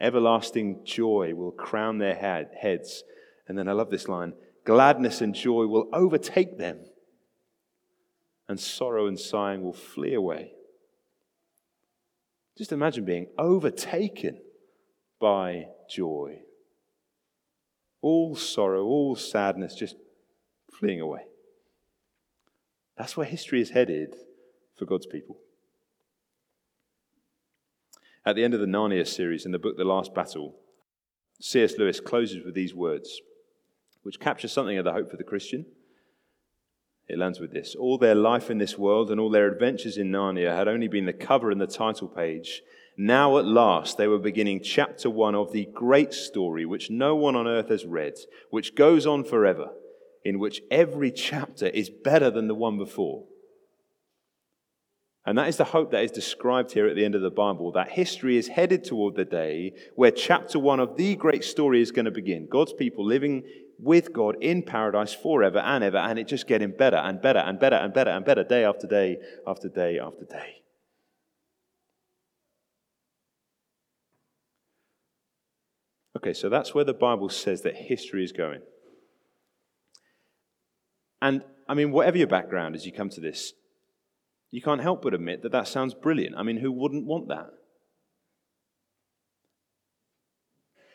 Everlasting 0.00 0.84
joy 0.84 1.32
will 1.34 1.50
crown 1.50 1.98
their 1.98 2.14
head, 2.14 2.50
heads. 2.60 3.02
And 3.48 3.56
then 3.58 3.68
I 3.68 3.72
love 3.72 3.90
this 3.90 4.08
line 4.08 4.34
gladness 4.64 5.22
and 5.22 5.34
joy 5.34 5.66
will 5.66 5.88
overtake 5.94 6.58
them, 6.58 6.78
and 8.48 8.58
sorrow 8.58 9.06
and 9.06 9.18
sighing 9.18 9.62
will 9.62 9.72
flee 9.72 10.14
away. 10.14 10.52
Just 12.56 12.72
imagine 12.72 13.04
being 13.04 13.28
overtaken 13.38 14.40
by 15.20 15.66
joy. 15.88 16.40
All 18.00 18.34
sorrow, 18.34 18.84
all 18.84 19.14
sadness 19.16 19.74
just 19.74 19.96
fleeing 20.72 21.00
away. 21.00 21.26
That's 22.96 23.16
where 23.16 23.26
history 23.26 23.60
is 23.60 23.70
headed 23.70 24.16
for 24.76 24.86
God's 24.86 25.06
people. 25.06 25.38
At 28.24 28.34
the 28.34 28.44
end 28.44 28.54
of 28.54 28.60
the 28.60 28.66
Narnia 28.66 29.06
series 29.06 29.46
in 29.46 29.52
the 29.52 29.58
book 29.58 29.76
The 29.76 29.84
Last 29.84 30.14
Battle, 30.14 30.56
C.S. 31.40 31.78
Lewis 31.78 32.00
closes 32.00 32.44
with 32.44 32.54
these 32.54 32.74
words, 32.74 33.20
which 34.02 34.18
capture 34.18 34.48
something 34.48 34.76
of 34.76 34.84
the 34.84 34.92
hope 34.92 35.10
for 35.10 35.16
the 35.16 35.24
Christian. 35.24 35.66
It 37.08 37.18
lands 37.18 37.40
with 37.40 37.52
this 37.52 37.74
All 37.74 37.98
their 37.98 38.14
life 38.14 38.50
in 38.50 38.58
this 38.58 38.76
world 38.76 39.10
and 39.10 39.18
all 39.18 39.30
their 39.30 39.50
adventures 39.50 39.96
in 39.96 40.10
Narnia 40.10 40.54
had 40.54 40.68
only 40.68 40.88
been 40.88 41.06
the 41.06 41.12
cover 41.12 41.50
and 41.50 41.60
the 41.60 41.66
title 41.66 42.08
page. 42.08 42.62
Now, 43.00 43.38
at 43.38 43.44
last, 43.44 43.96
they 43.96 44.08
were 44.08 44.18
beginning 44.18 44.60
chapter 44.62 45.08
one 45.08 45.36
of 45.36 45.52
the 45.52 45.68
great 45.72 46.12
story 46.12 46.66
which 46.66 46.90
no 46.90 47.14
one 47.14 47.36
on 47.36 47.46
earth 47.46 47.68
has 47.68 47.86
read, 47.86 48.14
which 48.50 48.74
goes 48.74 49.06
on 49.06 49.22
forever, 49.24 49.68
in 50.24 50.40
which 50.40 50.62
every 50.70 51.12
chapter 51.12 51.68
is 51.68 51.90
better 51.90 52.28
than 52.28 52.48
the 52.48 52.56
one 52.56 52.76
before. 52.76 53.24
And 55.24 55.38
that 55.38 55.48
is 55.48 55.58
the 55.58 55.64
hope 55.64 55.92
that 55.92 56.02
is 56.02 56.10
described 56.10 56.72
here 56.72 56.88
at 56.88 56.96
the 56.96 57.04
end 57.04 57.14
of 57.14 57.22
the 57.22 57.30
Bible 57.30 57.70
that 57.72 57.90
history 57.90 58.36
is 58.36 58.48
headed 58.48 58.82
toward 58.82 59.14
the 59.14 59.24
day 59.24 59.74
where 59.94 60.10
chapter 60.10 60.58
one 60.58 60.80
of 60.80 60.96
the 60.96 61.14
great 61.16 61.44
story 61.44 61.80
is 61.80 61.92
going 61.92 62.06
to 62.06 62.10
begin. 62.10 62.48
God's 62.50 62.72
people 62.72 63.06
living 63.06 63.44
with 63.78 64.12
God 64.12 64.36
in 64.40 64.62
paradise 64.62 65.14
forever 65.14 65.58
and 65.58 65.84
ever, 65.84 65.98
and 65.98 66.18
it 66.18 66.26
just 66.26 66.46
getting 66.46 66.72
better 66.72 66.96
and 66.96 67.20
better 67.22 67.38
and 67.38 67.58
better 67.58 67.76
and 67.76 67.94
better 67.94 68.10
and 68.10 68.24
better 68.24 68.44
day 68.44 68.64
after 68.64 68.86
day 68.86 69.18
after 69.46 69.68
day 69.68 69.98
after 69.98 70.24
day. 70.24 70.62
Okay, 76.16 76.32
so 76.32 76.48
that's 76.48 76.74
where 76.74 76.84
the 76.84 76.94
Bible 76.94 77.28
says 77.28 77.62
that 77.62 77.76
history 77.76 78.24
is 78.24 78.32
going. 78.32 78.60
And 81.22 81.44
I 81.68 81.74
mean, 81.74 81.92
whatever 81.92 82.18
your 82.18 82.26
background 82.26 82.74
as 82.74 82.84
you 82.84 82.92
come 82.92 83.10
to 83.10 83.20
this, 83.20 83.52
you 84.50 84.62
can't 84.62 84.80
help 84.80 85.02
but 85.02 85.14
admit 85.14 85.42
that 85.42 85.52
that 85.52 85.68
sounds 85.68 85.94
brilliant. 85.94 86.34
I 86.36 86.42
mean, 86.42 86.56
who 86.56 86.72
wouldn't 86.72 87.06
want 87.06 87.28
that? 87.28 87.50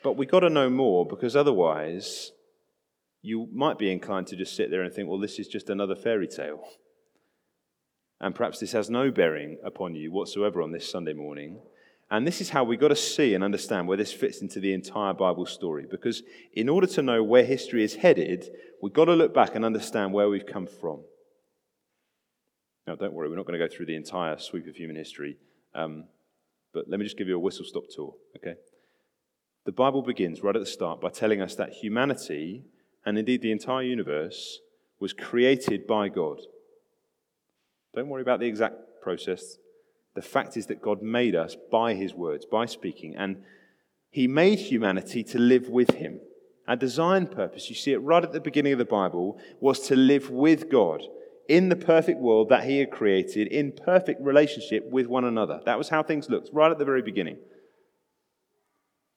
But 0.03 0.17
we've 0.17 0.29
got 0.29 0.41
to 0.41 0.49
know 0.49 0.69
more 0.69 1.05
because 1.05 1.35
otherwise, 1.35 2.31
you 3.23 3.47
might 3.53 3.79
be 3.79 3.91
inclined 3.91 4.27
to 4.27 4.35
just 4.35 4.55
sit 4.55 4.69
there 4.69 4.83
and 4.83 4.93
think, 4.93 5.09
well, 5.09 5.17
this 5.17 5.39
is 5.39 5.47
just 5.47 5.69
another 5.69 5.95
fairy 5.95 6.27
tale. 6.27 6.61
And 8.19 8.35
perhaps 8.35 8.59
this 8.59 8.73
has 8.73 8.89
no 8.89 9.11
bearing 9.11 9.57
upon 9.63 9.95
you 9.95 10.11
whatsoever 10.11 10.61
on 10.61 10.71
this 10.71 10.89
Sunday 10.89 11.13
morning. 11.13 11.61
And 12.11 12.27
this 12.27 12.41
is 12.41 12.49
how 12.49 12.65
we've 12.65 12.79
got 12.79 12.89
to 12.89 12.95
see 12.95 13.33
and 13.33 13.43
understand 13.43 13.87
where 13.87 13.97
this 13.97 14.11
fits 14.11 14.41
into 14.41 14.59
the 14.59 14.73
entire 14.73 15.13
Bible 15.13 15.45
story. 15.45 15.85
Because 15.89 16.21
in 16.53 16.67
order 16.67 16.85
to 16.87 17.01
know 17.01 17.23
where 17.23 17.45
history 17.45 17.83
is 17.83 17.95
headed, 17.95 18.49
we've 18.81 18.93
got 18.93 19.05
to 19.05 19.13
look 19.13 19.33
back 19.33 19.55
and 19.55 19.63
understand 19.63 20.13
where 20.13 20.29
we've 20.29 20.45
come 20.45 20.67
from. 20.67 21.01
Now, 22.85 22.95
don't 22.95 23.13
worry, 23.13 23.29
we're 23.29 23.37
not 23.37 23.47
going 23.47 23.57
to 23.57 23.67
go 23.67 23.73
through 23.73 23.85
the 23.85 23.95
entire 23.95 24.37
sweep 24.37 24.67
of 24.67 24.75
human 24.75 24.97
history, 24.97 25.37
um, 25.73 26.03
but 26.73 26.89
let 26.89 26.99
me 26.99 27.05
just 27.05 27.17
give 27.17 27.29
you 27.29 27.37
a 27.37 27.39
whistle 27.39 27.63
stop 27.63 27.83
tour, 27.89 28.13
okay? 28.35 28.55
The 29.65 29.71
Bible 29.71 30.01
begins 30.01 30.43
right 30.43 30.55
at 30.55 30.59
the 30.59 30.65
start 30.65 30.99
by 30.99 31.07
telling 31.07 31.41
us 31.41 31.55
that 31.55 31.71
humanity, 31.71 32.65
and 33.05 33.17
indeed 33.17 33.41
the 33.41 33.51
entire 33.51 33.83
universe, 33.83 34.59
was 34.99 35.13
created 35.13 35.85
by 35.85 36.09
God. 36.09 36.39
Don't 37.95 38.09
worry 38.09 38.21
about 38.21 38.39
the 38.39 38.47
exact 38.47 38.75
process. 39.01 39.57
The 40.15 40.21
fact 40.21 40.57
is 40.57 40.67
that 40.67 40.81
God 40.81 41.01
made 41.01 41.35
us 41.35 41.55
by 41.71 41.93
his 41.93 42.13
words, 42.13 42.45
by 42.45 42.65
speaking, 42.65 43.15
and 43.15 43.43
he 44.09 44.27
made 44.27 44.59
humanity 44.59 45.23
to 45.23 45.39
live 45.39 45.69
with 45.69 45.91
him. 45.95 46.19
Our 46.67 46.75
design 46.75 47.27
purpose, 47.27 47.69
you 47.69 47.75
see 47.75 47.91
it 47.91 47.97
right 47.97 48.23
at 48.23 48.31
the 48.31 48.39
beginning 48.39 48.73
of 48.73 48.79
the 48.79 48.85
Bible, 48.85 49.39
was 49.59 49.79
to 49.87 49.95
live 49.95 50.29
with 50.29 50.69
God 50.69 51.03
in 51.49 51.69
the 51.69 51.75
perfect 51.75 52.19
world 52.19 52.49
that 52.49 52.63
he 52.63 52.79
had 52.79 52.91
created, 52.91 53.47
in 53.47 53.73
perfect 53.73 54.21
relationship 54.21 54.89
with 54.89 55.07
one 55.07 55.25
another. 55.25 55.59
That 55.65 55.77
was 55.77 55.89
how 55.89 56.03
things 56.03 56.29
looked 56.29 56.49
right 56.53 56.71
at 56.71 56.77
the 56.77 56.85
very 56.85 57.01
beginning. 57.01 57.37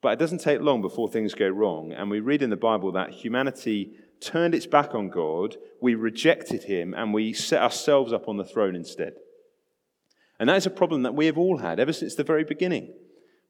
But 0.02 0.12
it 0.12 0.18
doesn't 0.18 0.40
take 0.40 0.60
long 0.60 0.82
before 0.82 1.08
things 1.08 1.34
go 1.34 1.48
wrong. 1.48 1.92
And 1.92 2.10
we 2.10 2.20
read 2.20 2.42
in 2.42 2.50
the 2.50 2.56
Bible 2.56 2.92
that 2.92 3.10
humanity 3.10 3.92
turned 4.20 4.54
its 4.54 4.66
back 4.66 4.94
on 4.94 5.08
God, 5.08 5.56
we 5.80 5.94
rejected 5.94 6.64
him, 6.64 6.94
and 6.94 7.12
we 7.12 7.32
set 7.32 7.62
ourselves 7.62 8.12
up 8.12 8.28
on 8.28 8.36
the 8.36 8.44
throne 8.44 8.74
instead. 8.74 9.14
And 10.38 10.48
that 10.48 10.56
is 10.56 10.66
a 10.66 10.70
problem 10.70 11.02
that 11.02 11.14
we 11.14 11.26
have 11.26 11.38
all 11.38 11.58
had 11.58 11.80
ever 11.80 11.92
since 11.92 12.14
the 12.14 12.24
very 12.24 12.44
beginning. 12.44 12.94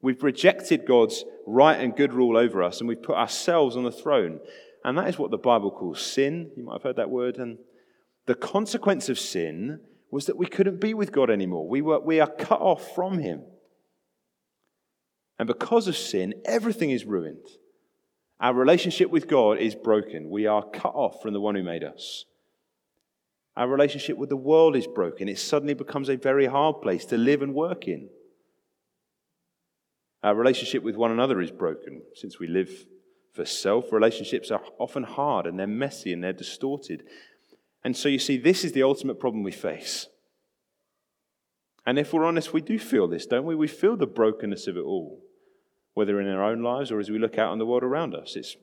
We've 0.01 0.23
rejected 0.23 0.85
God's 0.85 1.25
right 1.45 1.79
and 1.79 1.95
good 1.95 2.13
rule 2.13 2.37
over 2.37 2.63
us, 2.63 2.79
and 2.79 2.87
we've 2.87 3.01
put 3.01 3.15
ourselves 3.15 3.75
on 3.75 3.83
the 3.83 3.91
throne. 3.91 4.39
And 4.83 4.97
that 4.97 5.07
is 5.09 5.17
what 5.17 5.31
the 5.31 5.37
Bible 5.37 5.71
calls 5.71 6.01
sin. 6.01 6.51
You 6.55 6.63
might 6.63 6.73
have 6.73 6.83
heard 6.83 6.95
that 6.97 7.09
word. 7.09 7.37
And 7.37 7.57
the 8.25 8.35
consequence 8.35 9.09
of 9.09 9.19
sin 9.19 9.81
was 10.11 10.27
that 10.27 10.37
we 10.37 10.45
couldn't 10.45 10.79
be 10.79 10.93
with 10.93 11.11
God 11.11 11.29
anymore. 11.29 11.67
We, 11.67 11.81
were, 11.81 11.99
we 11.99 12.19
are 12.19 12.29
cut 12.29 12.61
off 12.61 12.95
from 12.95 13.19
Him. 13.19 13.43
And 15.39 15.47
because 15.47 15.87
of 15.87 15.95
sin, 15.95 16.33
everything 16.45 16.89
is 16.89 17.05
ruined. 17.05 17.45
Our 18.39 18.53
relationship 18.53 19.09
with 19.09 19.27
God 19.27 19.57
is 19.57 19.75
broken. 19.75 20.29
We 20.29 20.45
are 20.45 20.63
cut 20.63 20.93
off 20.93 21.21
from 21.21 21.33
the 21.33 21.41
one 21.41 21.55
who 21.55 21.63
made 21.63 21.83
us. 21.83 22.25
Our 23.55 23.67
relationship 23.67 24.17
with 24.17 24.29
the 24.29 24.37
world 24.37 24.75
is 24.75 24.85
broken. 24.85 25.27
It 25.27 25.39
suddenly 25.39 25.73
becomes 25.73 26.09
a 26.09 26.15
very 26.15 26.45
hard 26.45 26.81
place 26.81 27.05
to 27.05 27.17
live 27.17 27.41
and 27.41 27.55
work 27.55 27.87
in. 27.87 28.09
Our 30.23 30.35
relationship 30.35 30.83
with 30.83 30.95
one 30.95 31.11
another 31.11 31.41
is 31.41 31.51
broken. 31.51 32.03
Since 32.13 32.39
we 32.39 32.47
live 32.47 32.69
for 33.33 33.45
self, 33.45 33.91
relationships 33.91 34.51
are 34.51 34.61
often 34.77 35.03
hard 35.03 35.47
and 35.47 35.59
they're 35.59 35.65
messy 35.65 36.13
and 36.13 36.23
they're 36.23 36.33
distorted. 36.33 37.03
And 37.83 37.95
so 37.95 38.09
you 38.09 38.19
see, 38.19 38.37
this 38.37 38.63
is 38.63 38.73
the 38.73 38.83
ultimate 38.83 39.19
problem 39.19 39.43
we 39.43 39.51
face. 39.51 40.07
And 41.85 41.97
if 41.97 42.13
we're 42.13 42.25
honest, 42.25 42.53
we 42.53 42.61
do 42.61 42.77
feel 42.77 43.07
this, 43.07 43.25
don't 43.25 43.45
we? 43.45 43.55
We 43.55 43.67
feel 43.67 43.95
the 43.95 44.05
brokenness 44.05 44.67
of 44.67 44.77
it 44.77 44.81
all, 44.81 45.23
whether 45.97 46.21
in 46.21 46.27
our 46.27 46.43
own 46.43 46.61
lives 46.61 46.91
or 46.91 46.99
as 46.99 47.09
we 47.09 47.17
look 47.17 47.39
out 47.39 47.49
on 47.49 47.57
the 47.57 47.65
world 47.65 47.81
around 47.81 48.13
us. 48.13 48.35
It's 48.35 48.55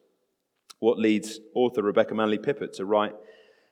what 0.79 1.01
leads 1.01 1.41
author 1.53 1.83
Rebecca 1.83 2.15
Manley 2.15 2.39
Pippert 2.39 2.75
to 2.75 2.85
write 2.85 3.13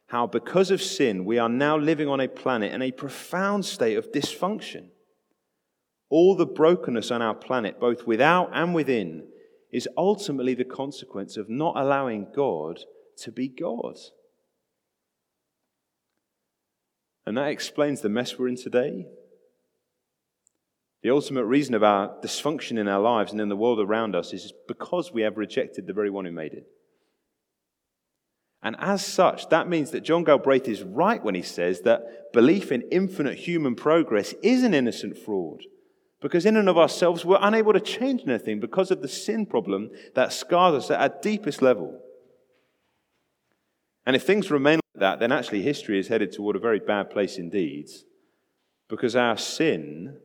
how, 0.09 0.27
because 0.27 0.73
of 0.73 0.83
sin, 0.83 1.25
we 1.25 1.39
are 1.39 1.49
now 1.49 1.79
living 1.79 2.09
on 2.09 2.19
a 2.19 2.27
planet 2.27 2.73
in 2.73 2.83
a 2.83 2.91
profound 2.91 3.65
state 3.65 3.97
of 3.97 4.11
dysfunction. 4.11 4.89
All 6.11 6.35
the 6.35 6.45
brokenness 6.45 7.13
on 7.13 7.23
our 7.23 7.37
planet, 7.37 7.79
both 7.79 8.05
without 8.05 8.51
and 8.53 8.75
within, 8.75 9.29
is 9.73 9.89
ultimately 9.97 10.55
the 10.55 10.65
consequence 10.65 11.37
of 11.37 11.49
not 11.49 11.77
allowing 11.77 12.27
God 12.35 12.81
to 13.19 13.31
be 13.31 13.47
God. 13.47 13.97
And 17.25 17.39
that 17.39 17.51
explains 17.51 18.01
the 18.01 18.09
mess 18.09 18.37
we're 18.37 18.49
in 18.49 18.57
today. 18.57 19.07
The 21.03 21.11
ultimate 21.11 21.45
reason 21.45 21.75
of 21.75 21.83
our 21.83 22.15
dysfunction 22.23 22.79
in 22.79 22.87
our 22.87 23.01
lives 23.01 23.33
and 23.33 23.41
in 23.41 23.49
the 23.49 23.57
world 23.57 23.81
around 23.81 24.15
us 24.15 24.33
is 24.33 24.53
because 24.69 25.13
we 25.13 25.23
have 25.23 25.37
rejected 25.37 25.87
the 25.87 25.93
very 25.93 26.11
one 26.11 26.25
who 26.25 26.33
made 26.33 26.53
it. 26.53 26.67
And 28.63 28.77
as 28.79 29.05
such, 29.05 29.49
that 29.49 29.69
means 29.69 29.91
that 29.91 30.05
John 30.05 30.23
Galbraith 30.23 30.69
is 30.69 30.85
right 30.85 31.23
when 31.23 31.35
he 31.35 31.43
says 31.43 31.81
that 31.81 32.33
belief 32.33 32.71
in 32.71 32.83
infinite 32.93 33.39
human 33.39 33.75
progress 33.75 34.35
is 34.43 34.63
an 34.63 34.73
innocent 34.73 35.19
fraud. 35.19 35.63
Because 36.21 36.47
in 36.47 36.57
and 36.57 36.69
of 36.69 36.79
ourselves, 36.79 37.25
we're 37.25 37.39
unable 37.41 37.73
to 37.73 37.81
change 37.81 38.23
anything 38.25 38.61
because 38.61 38.93
of 38.93 39.03
the 39.03 39.09
sin 39.09 39.45
problem 39.45 39.91
that 40.15 40.33
scars 40.33 40.85
us 40.85 40.91
at 40.93 41.01
our 41.01 41.21
deepest 41.21 41.61
level. 41.61 41.99
And 44.07 44.15
if 44.15 44.23
things 44.23 44.49
remain 44.49 44.77
like 44.95 45.01
that, 45.01 45.19
then 45.19 45.33
actually 45.33 45.63
history 45.63 45.99
is 45.99 46.07
headed 46.07 46.31
toward 46.31 46.55
a 46.55 46.61
very 46.61 46.79
bad 46.79 47.11
place 47.11 47.39
indeed. 47.39 47.89
Because 48.89 49.17
our 49.17 49.37
sin, 49.37 50.19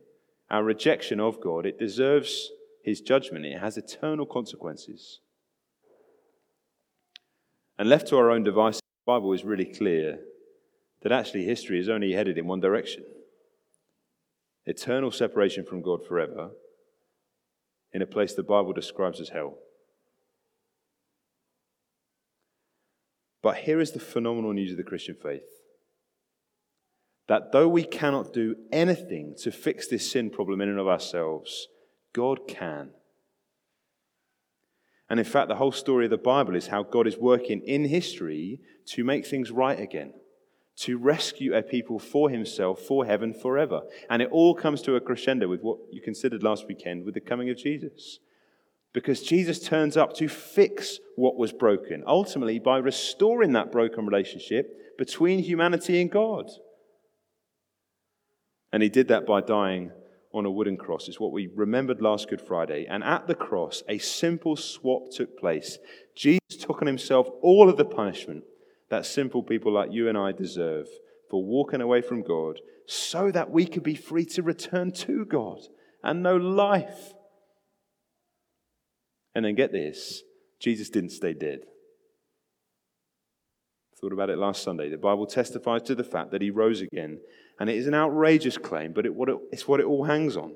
our 0.50 0.64
rejection 0.64 1.20
of 1.20 1.40
God, 1.40 1.66
it 1.66 1.78
deserves 1.78 2.50
his 2.82 3.00
judgment. 3.00 3.44
It 3.44 3.58
has 3.58 3.76
eternal 3.76 4.26
consequences. 4.26 5.20
And 7.78 7.88
left 7.88 8.08
to 8.08 8.16
our 8.16 8.30
own 8.30 8.44
devices, 8.44 8.80
the 8.80 9.12
Bible 9.12 9.32
is 9.32 9.44
really 9.44 9.66
clear 9.66 10.18
that 11.02 11.12
actually 11.12 11.44
history 11.44 11.78
is 11.78 11.88
only 11.88 12.12
headed 12.12 12.38
in 12.38 12.46
one 12.46 12.60
direction 12.60 13.04
eternal 14.66 15.10
separation 15.10 15.64
from 15.64 15.80
God 15.80 16.04
forever 16.06 16.50
in 17.94 18.02
a 18.02 18.06
place 18.06 18.34
the 18.34 18.42
Bible 18.42 18.74
describes 18.74 19.18
as 19.18 19.30
hell. 19.30 19.54
But 23.42 23.58
here 23.58 23.80
is 23.80 23.92
the 23.92 23.98
phenomenal 23.98 24.52
news 24.52 24.72
of 24.72 24.76
the 24.76 24.82
Christian 24.82 25.16
faith 25.22 25.57
that 27.28 27.52
though 27.52 27.68
we 27.68 27.84
cannot 27.84 28.32
do 28.32 28.56
anything 28.72 29.34
to 29.42 29.52
fix 29.52 29.86
this 29.86 30.10
sin 30.10 30.30
problem 30.30 30.60
in 30.60 30.68
and 30.68 30.78
of 30.78 30.88
ourselves, 30.88 31.68
God 32.12 32.48
can. 32.48 32.90
And 35.10 35.20
in 35.20 35.24
fact, 35.24 35.48
the 35.48 35.56
whole 35.56 35.72
story 35.72 36.06
of 36.06 36.10
the 36.10 36.18
Bible 36.18 36.56
is 36.56 36.66
how 36.66 36.82
God 36.82 37.06
is 37.06 37.16
working 37.16 37.62
in 37.62 37.84
history 37.84 38.60
to 38.86 39.04
make 39.04 39.26
things 39.26 39.50
right 39.50 39.78
again, 39.78 40.14
to 40.78 40.98
rescue 40.98 41.54
a 41.54 41.62
people 41.62 41.98
for 41.98 42.30
himself, 42.30 42.80
for 42.80 43.04
heaven 43.04 43.32
forever. 43.32 43.82
And 44.10 44.20
it 44.22 44.30
all 44.30 44.54
comes 44.54 44.82
to 44.82 44.96
a 44.96 45.00
crescendo 45.00 45.48
with 45.48 45.62
what 45.62 45.78
you 45.90 46.00
considered 46.00 46.42
last 46.42 46.66
weekend 46.66 47.04
with 47.04 47.14
the 47.14 47.20
coming 47.20 47.50
of 47.50 47.58
Jesus. 47.58 48.20
Because 48.94 49.22
Jesus 49.22 49.60
turns 49.60 49.96
up 49.98 50.14
to 50.14 50.28
fix 50.28 50.98
what 51.16 51.36
was 51.36 51.52
broken, 51.52 52.04
ultimately 52.06 52.58
by 52.58 52.78
restoring 52.78 53.52
that 53.52 53.70
broken 53.70 54.06
relationship 54.06 54.96
between 54.96 55.40
humanity 55.40 56.00
and 56.00 56.10
God. 56.10 56.50
And 58.72 58.82
he 58.82 58.88
did 58.88 59.08
that 59.08 59.26
by 59.26 59.40
dying 59.40 59.92
on 60.32 60.44
a 60.44 60.50
wooden 60.50 60.76
cross. 60.76 61.08
It's 61.08 61.20
what 61.20 61.32
we 61.32 61.48
remembered 61.54 62.02
last 62.02 62.28
Good 62.28 62.40
Friday. 62.40 62.86
And 62.88 63.02
at 63.02 63.26
the 63.26 63.34
cross, 63.34 63.82
a 63.88 63.98
simple 63.98 64.56
swap 64.56 65.10
took 65.10 65.38
place. 65.38 65.78
Jesus 66.14 66.56
took 66.58 66.82
on 66.82 66.86
himself 66.86 67.28
all 67.40 67.68
of 67.68 67.76
the 67.76 67.84
punishment 67.84 68.44
that 68.90 69.06
simple 69.06 69.42
people 69.42 69.72
like 69.72 69.92
you 69.92 70.08
and 70.08 70.18
I 70.18 70.32
deserve 70.32 70.86
for 71.30 71.44
walking 71.44 71.80
away 71.80 72.02
from 72.02 72.22
God 72.22 72.60
so 72.86 73.30
that 73.30 73.50
we 73.50 73.66
could 73.66 73.82
be 73.82 73.94
free 73.94 74.24
to 74.26 74.42
return 74.42 74.92
to 74.92 75.24
God 75.24 75.60
and 76.02 76.22
know 76.22 76.36
life. 76.36 77.12
And 79.34 79.44
then 79.44 79.54
get 79.54 79.72
this 79.72 80.22
Jesus 80.60 80.90
didn't 80.90 81.10
stay 81.10 81.32
dead. 81.32 81.60
Thought 84.00 84.12
about 84.12 84.30
it 84.30 84.38
last 84.38 84.62
Sunday. 84.62 84.88
The 84.88 84.96
Bible 84.96 85.26
testifies 85.26 85.82
to 85.82 85.94
the 85.94 86.04
fact 86.04 86.30
that 86.30 86.42
he 86.42 86.50
rose 86.50 86.80
again. 86.80 87.18
And 87.60 87.68
it 87.68 87.76
is 87.76 87.86
an 87.86 87.94
outrageous 87.94 88.56
claim, 88.56 88.92
but 88.92 89.06
it, 89.06 89.14
what 89.14 89.28
it, 89.28 89.36
it's 89.52 89.66
what 89.66 89.80
it 89.80 89.86
all 89.86 90.04
hangs 90.04 90.36
on. 90.36 90.54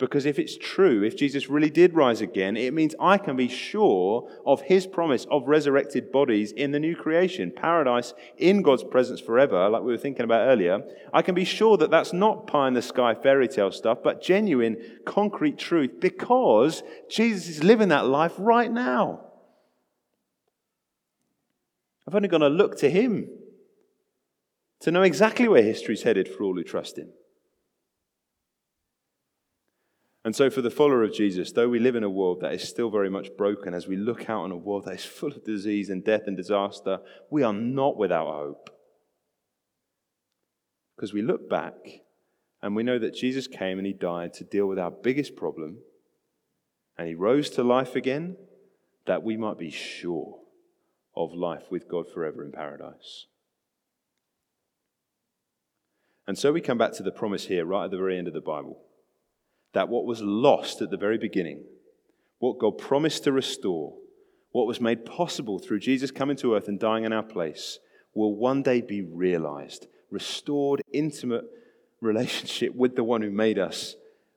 Because 0.00 0.24
if 0.24 0.38
it's 0.38 0.56
true, 0.56 1.04
if 1.04 1.14
Jesus 1.14 1.50
really 1.50 1.68
did 1.68 1.94
rise 1.94 2.22
again, 2.22 2.56
it 2.56 2.72
means 2.72 2.94
I 2.98 3.18
can 3.18 3.36
be 3.36 3.48
sure 3.48 4.30
of 4.46 4.62
his 4.62 4.86
promise 4.86 5.26
of 5.30 5.46
resurrected 5.46 6.10
bodies 6.10 6.52
in 6.52 6.70
the 6.70 6.80
new 6.80 6.96
creation, 6.96 7.52
paradise 7.54 8.14
in 8.38 8.62
God's 8.62 8.82
presence 8.82 9.20
forever, 9.20 9.68
like 9.68 9.82
we 9.82 9.92
were 9.92 9.98
thinking 9.98 10.24
about 10.24 10.48
earlier. 10.48 10.80
I 11.12 11.20
can 11.20 11.34
be 11.34 11.44
sure 11.44 11.76
that 11.76 11.90
that's 11.90 12.14
not 12.14 12.46
pie 12.46 12.68
in 12.68 12.74
the 12.74 12.80
sky 12.80 13.14
fairy 13.14 13.46
tale 13.46 13.70
stuff, 13.72 13.98
but 14.02 14.22
genuine, 14.22 14.78
concrete 15.04 15.58
truth 15.58 16.00
because 16.00 16.82
Jesus 17.10 17.48
is 17.48 17.62
living 17.62 17.88
that 17.88 18.06
life 18.06 18.32
right 18.38 18.72
now. 18.72 19.20
I've 22.08 22.14
only 22.14 22.28
got 22.28 22.38
to 22.38 22.48
look 22.48 22.78
to 22.78 22.90
him 22.90 23.28
to 24.80 24.90
know 24.90 25.02
exactly 25.02 25.48
where 25.48 25.62
history's 25.62 26.02
headed 26.02 26.28
for 26.28 26.42
all 26.44 26.54
who 26.54 26.64
trust 26.64 26.98
him. 26.98 27.10
And 30.24 30.36
so, 30.36 30.50
for 30.50 30.60
the 30.60 30.70
follower 30.70 31.02
of 31.02 31.14
Jesus, 31.14 31.52
though 31.52 31.68
we 31.68 31.78
live 31.78 31.96
in 31.96 32.04
a 32.04 32.10
world 32.10 32.40
that 32.40 32.52
is 32.52 32.68
still 32.68 32.90
very 32.90 33.08
much 33.08 33.34
broken, 33.38 33.72
as 33.72 33.86
we 33.86 33.96
look 33.96 34.28
out 34.28 34.42
on 34.42 34.52
a 34.52 34.56
world 34.56 34.84
that 34.84 34.94
is 34.94 35.04
full 35.04 35.32
of 35.32 35.44
disease 35.44 35.88
and 35.88 36.04
death 36.04 36.22
and 36.26 36.36
disaster, 36.36 36.98
we 37.30 37.42
are 37.42 37.54
not 37.54 37.96
without 37.96 38.26
hope. 38.26 38.68
Because 40.94 41.14
we 41.14 41.22
look 41.22 41.48
back 41.48 41.74
and 42.62 42.76
we 42.76 42.82
know 42.82 42.98
that 42.98 43.14
Jesus 43.14 43.46
came 43.46 43.78
and 43.78 43.86
he 43.86 43.94
died 43.94 44.34
to 44.34 44.44
deal 44.44 44.66
with 44.66 44.78
our 44.78 44.90
biggest 44.90 45.36
problem, 45.36 45.78
and 46.98 47.08
he 47.08 47.14
rose 47.14 47.48
to 47.50 47.62
life 47.62 47.96
again 47.96 48.36
that 49.06 49.22
we 49.22 49.38
might 49.38 49.56
be 49.56 49.70
sure 49.70 50.38
of 51.16 51.32
life 51.32 51.64
with 51.70 51.88
God 51.88 52.06
forever 52.12 52.44
in 52.44 52.52
paradise. 52.52 53.24
And 56.30 56.38
so 56.38 56.52
we 56.52 56.60
come 56.60 56.78
back 56.78 56.92
to 56.92 57.02
the 57.02 57.10
promise 57.10 57.46
here, 57.46 57.64
right 57.64 57.86
at 57.86 57.90
the 57.90 57.96
very 57.96 58.16
end 58.16 58.28
of 58.28 58.34
the 58.34 58.40
Bible, 58.40 58.78
that 59.72 59.88
what 59.88 60.04
was 60.04 60.22
lost 60.22 60.80
at 60.80 60.88
the 60.88 60.96
very 60.96 61.18
beginning, 61.18 61.64
what 62.38 62.60
God 62.60 62.78
promised 62.78 63.24
to 63.24 63.32
restore, 63.32 63.96
what 64.52 64.68
was 64.68 64.80
made 64.80 65.04
possible 65.04 65.58
through 65.58 65.80
Jesus 65.80 66.12
coming 66.12 66.36
to 66.36 66.54
earth 66.54 66.68
and 66.68 66.78
dying 66.78 67.02
in 67.02 67.12
our 67.12 67.24
place, 67.24 67.80
will 68.14 68.36
one 68.36 68.62
day 68.62 68.80
be 68.80 69.02
realized, 69.02 69.88
restored, 70.08 70.82
intimate 70.92 71.46
relationship 72.00 72.76
with 72.76 72.94
the 72.94 73.02
one 73.02 73.22
who 73.22 73.30
made 73.32 73.58
us, 73.58 73.96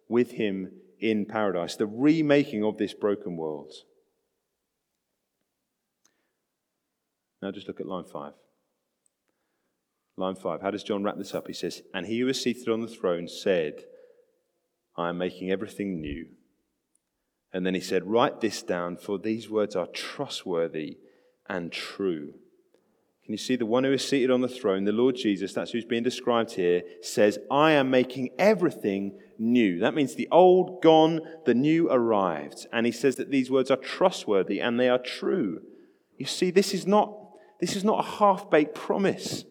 with 0.10 0.32
him 0.32 0.72
in 1.00 1.28
paradise, 1.28 1.76
the 1.76 1.86
remaking 1.86 2.64
of 2.64 2.80
this 2.80 2.96
broken 2.96 3.38
world. 3.38 3.72
Now 7.40 7.52
just 7.52 7.68
look 7.68 7.80
at 7.80 7.86
line 7.86 8.06
five. 8.06 8.34
Line 10.16 10.36
five. 10.36 10.62
How 10.62 10.72
does 10.72 10.84
John 10.84 11.04
wrap 11.04 11.18
this 11.18 11.34
up? 11.34 11.48
He 11.48 11.54
says, 11.54 11.82
And 11.94 12.06
he 12.06 12.20
who 12.20 12.28
is 12.28 12.42
seated 12.42 12.70
on 12.70 12.82
the 12.82 12.88
throne 12.88 13.28
said, 13.28 13.86
I 14.96 15.10
am 15.10 15.18
making 15.18 15.50
everything 15.50 16.00
new. 16.00 16.28
And 17.52 17.66
then 17.66 17.74
he 17.74 17.82
said, 17.82 18.06
Write 18.06 18.42
this 18.42 18.62
down, 18.62 18.98
for 18.98 19.18
these 19.18 19.50
words 19.50 19.76
are 19.76 19.88
trustworthy 19.88 20.98
and 21.50 21.72
true. 21.72 22.34
Can 23.24 23.32
you 23.32 23.38
see 23.38 23.56
the 23.56 23.66
one 23.66 23.86
who 23.86 23.94
is 23.94 24.06
seated 24.06 24.30
on 24.30 24.42
the 24.42 24.50
throne, 24.50 24.84
the 24.84 24.92
Lord 24.92 25.16
Jesus, 25.16 25.54
that's 25.54 25.72
who's 25.72 25.86
being 25.86 26.04
described 26.04 26.52
here, 26.52 26.84
says, 27.02 27.40
I 27.50 27.72
am 27.72 27.90
making 27.90 28.32
everything 28.38 29.18
new. 29.40 29.80
That 29.80 29.96
means 29.96 30.16
the 30.16 30.28
old 30.30 30.82
gone, 30.82 31.22
the 31.46 31.54
new 31.54 31.90
arrived. 31.90 32.68
And 32.74 32.86
he 32.86 32.92
says 32.92 33.16
that 33.16 33.32
these 33.32 33.50
words 33.50 33.72
are 33.72 33.78
trustworthy 33.78 34.60
and 34.60 34.78
they 34.78 34.90
are 34.90 35.00
true. 35.00 35.62
You 36.18 36.26
see, 36.26 36.52
this 36.52 36.74
is 36.74 36.86
not 36.86 37.20
this 37.60 37.78
is 37.78 37.86
not 37.86 38.00
a 38.00 38.10
half 38.18 38.50
baked 38.50 38.76
promise. 38.76 39.46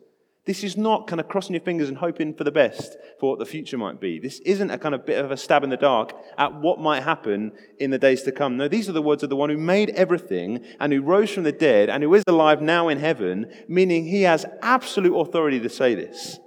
This 0.45 0.65
is 0.65 0.77
not 0.77 1.07
kind 1.07 1.21
of 1.21 1.29
crossing 1.29 1.55
your 1.55 1.63
fingers 1.63 1.89
and 1.89 1.99
hoping 1.99 2.35
for 2.35 2.43
the 2.43 2.51
best 2.51 2.97
for 3.21 3.31
what 3.31 3.39
the 3.39 3.47
future 3.47 3.79
might 3.79 4.01
be. 4.01 4.19
This 4.19 4.41
isn't 4.41 4.71
a 4.71 4.79
kind 4.79 4.93
of 4.93 5.07
bit 5.07 5.25
of 5.25 5.31
a 5.31 5.37
stab 5.37 5.63
in 5.63 5.71
the 5.71 5.77
dark 5.77 6.13
at 6.37 6.53
what 6.61 6.81
might 6.81 7.05
happen 7.05 7.53
in 7.79 7.91
the 7.91 7.99
days 7.99 8.23
to 8.23 8.33
come. 8.33 8.57
No, 8.57 8.67
these 8.67 8.89
are 8.89 8.93
the 8.93 9.03
words 9.03 9.23
of 9.23 9.31
the 9.31 9.37
one 9.37 9.51
who 9.51 9.57
made 9.57 9.91
everything 9.91 10.65
and 10.81 10.93
who 10.93 11.01
rose 11.01 11.31
from 11.31 11.45
the 11.45 11.53
dead 11.53 11.89
and 11.89 12.03
who 12.03 12.13
is 12.15 12.25
alive 12.27 12.61
now 12.61 12.89
in 12.89 12.99
heaven, 12.99 13.53
meaning 13.69 14.05
he 14.05 14.23
has 14.23 14.45
absolute 14.63 15.17
authority 15.17 15.61
to 15.61 15.69
say 15.69 15.95
this. 15.95 16.41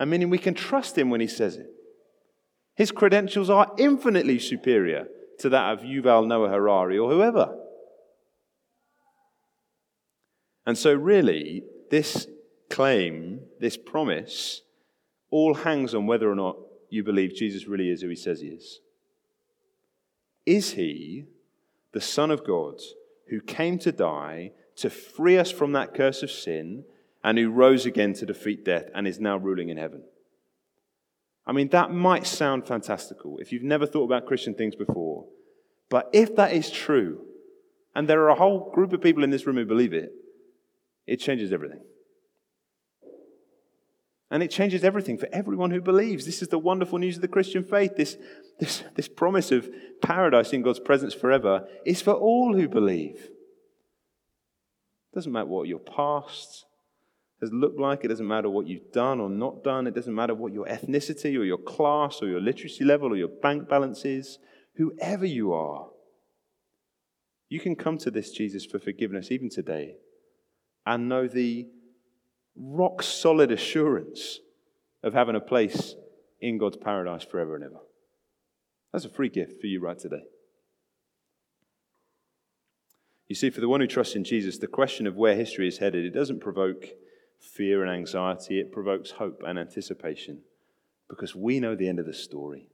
And 0.00 0.10
meaning 0.10 0.28
we 0.28 0.38
can 0.38 0.54
trust 0.54 0.98
him 0.98 1.08
when 1.08 1.20
he 1.20 1.28
says 1.28 1.56
it. 1.56 1.68
His 2.74 2.90
credentials 2.90 3.48
are 3.48 3.72
infinitely 3.78 4.40
superior 4.40 5.06
to 5.38 5.48
that 5.50 5.72
of 5.72 5.80
Yuval 5.80 6.26
Noah 6.26 6.48
Harari 6.48 6.98
or 6.98 7.10
whoever. 7.10 7.54
And 10.66 10.76
so, 10.76 10.92
really, 10.94 11.62
this 11.90 12.26
claim, 12.70 13.40
this 13.60 13.76
promise, 13.76 14.62
all 15.30 15.54
hangs 15.54 15.94
on 15.94 16.06
whether 16.06 16.30
or 16.30 16.34
not 16.34 16.56
you 16.88 17.04
believe 17.04 17.34
Jesus 17.34 17.66
really 17.66 17.90
is 17.90 18.00
who 18.00 18.08
he 18.08 18.16
says 18.16 18.40
he 18.40 18.48
is. 18.48 18.80
Is 20.46 20.72
he 20.72 21.26
the 21.92 22.00
Son 22.00 22.30
of 22.30 22.44
God 22.44 22.80
who 23.28 23.40
came 23.40 23.78
to 23.80 23.92
die 23.92 24.52
to 24.76 24.88
free 24.88 25.36
us 25.36 25.50
from 25.50 25.72
that 25.72 25.94
curse 25.94 26.22
of 26.22 26.30
sin 26.30 26.84
and 27.22 27.38
who 27.38 27.50
rose 27.50 27.84
again 27.84 28.14
to 28.14 28.26
defeat 28.26 28.64
death 28.64 28.88
and 28.94 29.06
is 29.06 29.20
now 29.20 29.36
ruling 29.36 29.68
in 29.68 29.76
heaven? 29.76 30.02
I 31.46 31.52
mean, 31.52 31.68
that 31.68 31.92
might 31.92 32.26
sound 32.26 32.66
fantastical 32.66 33.38
if 33.38 33.52
you've 33.52 33.62
never 33.62 33.86
thought 33.86 34.04
about 34.04 34.26
Christian 34.26 34.54
things 34.54 34.74
before. 34.74 35.26
But 35.88 36.08
if 36.12 36.36
that 36.36 36.52
is 36.52 36.70
true, 36.70 37.22
and 37.94 38.08
there 38.08 38.22
are 38.22 38.28
a 38.28 38.36
whole 38.36 38.70
group 38.72 38.92
of 38.92 39.00
people 39.00 39.24
in 39.24 39.30
this 39.30 39.46
room 39.46 39.56
who 39.56 39.66
believe 39.66 39.92
it, 39.92 40.12
it 41.06 41.16
changes 41.16 41.52
everything. 41.52 41.80
And 44.30 44.42
it 44.42 44.50
changes 44.50 44.84
everything 44.84 45.18
for 45.18 45.28
everyone 45.32 45.72
who 45.72 45.80
believes. 45.80 46.24
This 46.24 46.40
is 46.40 46.48
the 46.48 46.58
wonderful 46.58 46.98
news 46.98 47.16
of 47.16 47.22
the 47.22 47.28
Christian 47.28 47.64
faith. 47.64 47.96
This, 47.96 48.16
this, 48.60 48.84
this 48.94 49.08
promise 49.08 49.50
of 49.50 49.68
paradise 50.00 50.52
in 50.52 50.62
God's 50.62 50.78
presence 50.78 51.14
forever 51.14 51.66
is 51.84 52.00
for 52.00 52.12
all 52.12 52.54
who 52.54 52.68
believe. 52.68 53.16
It 55.12 55.14
doesn't 55.14 55.32
matter 55.32 55.46
what 55.46 55.66
your 55.66 55.80
past 55.80 56.64
has 57.40 57.52
looked 57.52 57.80
like. 57.80 58.04
It 58.04 58.08
doesn't 58.08 58.26
matter 58.26 58.48
what 58.48 58.68
you've 58.68 58.92
done 58.92 59.18
or 59.18 59.28
not 59.28 59.64
done. 59.64 59.88
It 59.88 59.94
doesn't 59.94 60.14
matter 60.14 60.34
what 60.34 60.52
your 60.52 60.66
ethnicity 60.66 61.36
or 61.36 61.42
your 61.42 61.58
class 61.58 62.22
or 62.22 62.28
your 62.28 62.40
literacy 62.40 62.84
level 62.84 63.12
or 63.12 63.16
your 63.16 63.28
bank 63.28 63.68
balance 63.68 64.04
is. 64.04 64.38
Whoever 64.76 65.26
you 65.26 65.52
are, 65.52 65.88
you 67.48 67.58
can 67.58 67.74
come 67.74 67.98
to 67.98 68.12
this 68.12 68.30
Jesus 68.30 68.64
for 68.64 68.78
forgiveness 68.78 69.32
even 69.32 69.50
today 69.50 69.96
and 70.86 71.08
know 71.08 71.26
the 71.26 71.66
rock 72.56 73.02
solid 73.02 73.50
assurance 73.50 74.40
of 75.02 75.12
having 75.12 75.36
a 75.36 75.40
place 75.40 75.94
in 76.40 76.58
God's 76.58 76.76
paradise 76.76 77.24
forever 77.24 77.54
and 77.54 77.64
ever. 77.64 77.80
That's 78.92 79.04
a 79.04 79.10
free 79.10 79.28
gift 79.28 79.60
for 79.60 79.66
you 79.66 79.80
right 79.80 79.98
today. 79.98 80.24
You 83.28 83.36
see, 83.36 83.50
for 83.50 83.60
the 83.60 83.68
one 83.68 83.80
who 83.80 83.86
trusts 83.86 84.16
in 84.16 84.24
Jesus, 84.24 84.58
the 84.58 84.66
question 84.66 85.06
of 85.06 85.16
where 85.16 85.36
history 85.36 85.68
is 85.68 85.78
headed, 85.78 86.04
it 86.04 86.10
doesn't 86.10 86.40
provoke 86.40 86.86
fear 87.38 87.84
and 87.84 87.90
anxiety, 87.90 88.58
it 88.58 88.72
provokes 88.72 89.12
hope 89.12 89.42
and 89.46 89.58
anticipation 89.58 90.40
because 91.08 91.34
we 91.34 91.60
know 91.60 91.76
the 91.76 91.88
end 91.88 92.00
of 92.00 92.06
the 92.06 92.12
story. 92.12 92.68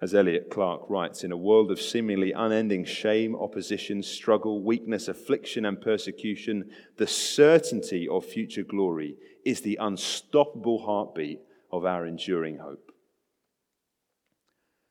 As 0.00 0.14
Elliot 0.14 0.50
Clark 0.50 0.82
writes, 0.90 1.24
in 1.24 1.32
a 1.32 1.38
world 1.38 1.70
of 1.70 1.80
seemingly 1.80 2.32
unending 2.32 2.84
shame, 2.84 3.34
opposition, 3.34 4.02
struggle, 4.02 4.62
weakness, 4.62 5.08
affliction, 5.08 5.64
and 5.64 5.80
persecution, 5.80 6.70
the 6.98 7.06
certainty 7.06 8.06
of 8.06 8.26
future 8.26 8.62
glory 8.62 9.16
is 9.44 9.62
the 9.62 9.78
unstoppable 9.80 10.84
heartbeat 10.84 11.40
of 11.72 11.86
our 11.86 12.06
enduring 12.06 12.58
hope. 12.58 12.92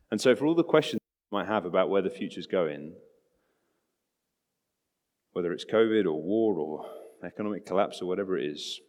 And 0.10 0.20
so, 0.20 0.36
for 0.36 0.48
all 0.48 0.56
the 0.56 0.63
questions 0.63 1.02
you 1.32 1.38
might 1.38 1.48
have 1.48 1.65
about 1.65 1.89
where 1.89 2.02
the 2.02 2.10
future's 2.10 2.48
going, 2.48 2.94
whether 5.34 5.52
it's 5.52 5.65
COVID 5.65 6.06
or 6.06 6.22
war 6.22 6.58
or 6.58 6.86
economic 7.24 7.65
collapse 7.65 8.02
or 8.02 8.08
whatever 8.08 8.38
it 8.38 8.46
is, 8.46 8.80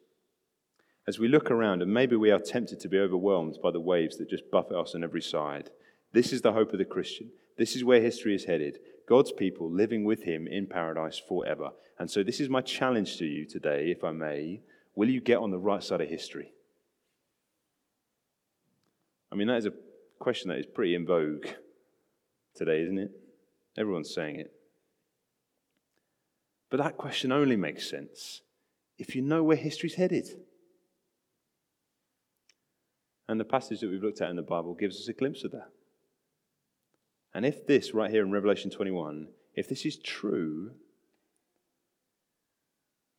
as 1.06 1.18
we 1.18 1.28
look 1.28 1.50
around 1.50 1.82
and 1.82 1.92
maybe 1.92 2.16
we 2.16 2.30
are 2.30 2.38
tempted 2.38 2.80
to 2.80 2.88
be 2.88 2.98
overwhelmed 2.98 3.58
by 3.62 3.70
the 3.70 3.80
waves 3.80 4.16
that 4.16 4.30
just 4.30 4.50
buffet 4.50 4.76
us 4.76 4.94
on 4.94 5.04
every 5.04 5.20
side, 5.20 5.70
this 6.16 6.32
is 6.32 6.40
the 6.40 6.52
hope 6.52 6.72
of 6.72 6.78
the 6.78 6.84
Christian. 6.86 7.30
This 7.58 7.76
is 7.76 7.84
where 7.84 8.00
history 8.00 8.34
is 8.34 8.46
headed. 8.46 8.78
God's 9.06 9.32
people 9.32 9.70
living 9.70 10.02
with 10.02 10.22
Him 10.22 10.46
in 10.46 10.66
paradise 10.66 11.18
forever. 11.18 11.72
And 11.98 12.10
so, 12.10 12.22
this 12.22 12.40
is 12.40 12.48
my 12.48 12.62
challenge 12.62 13.18
to 13.18 13.26
you 13.26 13.44
today, 13.44 13.90
if 13.90 14.02
I 14.02 14.12
may. 14.12 14.62
Will 14.94 15.10
you 15.10 15.20
get 15.20 15.36
on 15.36 15.50
the 15.50 15.58
right 15.58 15.82
side 15.82 16.00
of 16.00 16.08
history? 16.08 16.52
I 19.30 19.34
mean, 19.34 19.48
that 19.48 19.58
is 19.58 19.66
a 19.66 19.74
question 20.18 20.48
that 20.48 20.58
is 20.58 20.64
pretty 20.64 20.94
in 20.94 21.04
vogue 21.04 21.48
today, 22.54 22.80
isn't 22.80 22.98
it? 22.98 23.10
Everyone's 23.76 24.14
saying 24.14 24.40
it. 24.40 24.54
But 26.70 26.78
that 26.78 26.96
question 26.96 27.30
only 27.30 27.56
makes 27.56 27.90
sense 27.90 28.40
if 28.98 29.14
you 29.14 29.20
know 29.20 29.44
where 29.44 29.56
history's 29.58 29.96
headed. 29.96 30.28
And 33.28 33.38
the 33.38 33.44
passage 33.44 33.80
that 33.80 33.90
we've 33.90 34.02
looked 34.02 34.22
at 34.22 34.30
in 34.30 34.36
the 34.36 34.42
Bible 34.42 34.74
gives 34.74 34.96
us 34.96 35.08
a 35.08 35.12
glimpse 35.12 35.44
of 35.44 35.50
that. 35.50 35.72
And 37.36 37.44
if 37.44 37.66
this, 37.66 37.92
right 37.92 38.10
here 38.10 38.24
in 38.24 38.32
Revelation 38.32 38.70
21, 38.70 39.28
if 39.54 39.68
this 39.68 39.84
is 39.84 39.98
true, 39.98 40.70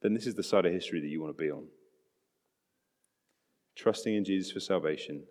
then 0.01 0.15
this 0.15 0.25
is 0.25 0.33
the 0.33 0.41
side 0.41 0.65
of 0.65 0.73
history 0.73 0.99
that 0.99 1.07
you 1.07 1.21
want 1.21 1.37
to 1.37 1.43
be 1.43 1.51
on. 1.51 1.67
Trusting 3.75 4.15
in 4.15 4.25
Jesus 4.25 4.51
for 4.51 4.59
salvation 4.59 5.25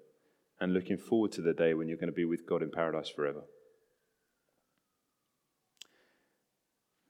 and 0.61 0.73
looking 0.73 0.99
forward 0.99 1.33
to 1.33 1.43
the 1.43 1.53
day 1.53 1.75
when 1.75 1.89
you're 1.89 1.97
going 1.97 2.13
to 2.13 2.15
be 2.15 2.25
with 2.25 2.47
God 2.49 2.63
in 2.63 2.71
paradise 2.71 3.09
forever. 3.09 3.43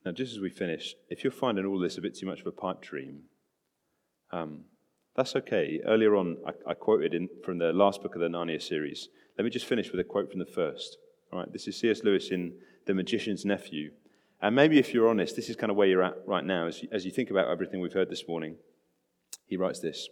Now, 0.03 0.13
just 0.13 0.33
as 0.33 0.39
we 0.39 0.49
finish, 0.49 0.95
if 1.09 1.23
you're 1.23 1.29
finding 1.29 1.67
all 1.67 1.77
this 1.77 1.99
a 1.99 2.01
bit 2.01 2.17
too 2.17 2.25
much 2.25 2.39
of 2.39 2.47
a 2.47 2.51
pipe 2.51 2.81
dream, 2.81 3.25
um, 4.31 4.61
that's 5.15 5.35
okay. 5.35 5.79
Earlier 5.85 6.15
on, 6.15 6.37
I, 6.43 6.71
I 6.71 6.73
quoted 6.73 7.13
in, 7.13 7.29
from 7.45 7.59
the 7.59 7.71
last 7.71 8.01
book 8.01 8.15
of 8.15 8.21
the 8.21 8.29
Narnia 8.29 8.63
series. 8.63 9.09
Let 9.37 9.45
me 9.45 9.51
just 9.51 9.67
finish 9.67 9.91
with 9.91 9.99
a 9.99 10.03
quote 10.03 10.31
from 10.31 10.39
the 10.39 10.45
first. 10.47 10.97
Right, 11.31 11.51
this 11.51 11.67
is 11.67 11.77
C.S. 11.77 12.03
Lewis 12.03 12.29
in 12.31 12.53
The 12.85 12.93
Magician's 12.93 13.45
Nephew. 13.45 13.91
And 14.41 14.55
maybe 14.55 14.79
if 14.79 14.93
you're 14.93 15.09
honest, 15.09 15.35
this 15.35 15.49
is 15.49 15.55
kind 15.55 15.71
of 15.71 15.77
where 15.77 15.87
you're 15.87 16.03
at 16.03 16.15
right 16.25 16.43
now 16.43 16.67
as 16.67 16.81
you, 16.81 16.89
as 16.91 17.05
you 17.05 17.11
think 17.11 17.31
about 17.31 17.49
everything 17.49 17.81
we've 17.81 17.93
heard 17.93 18.09
this 18.09 18.27
morning. 18.27 18.55
He 19.45 19.57
writes 19.57 19.79
this 19.79 20.09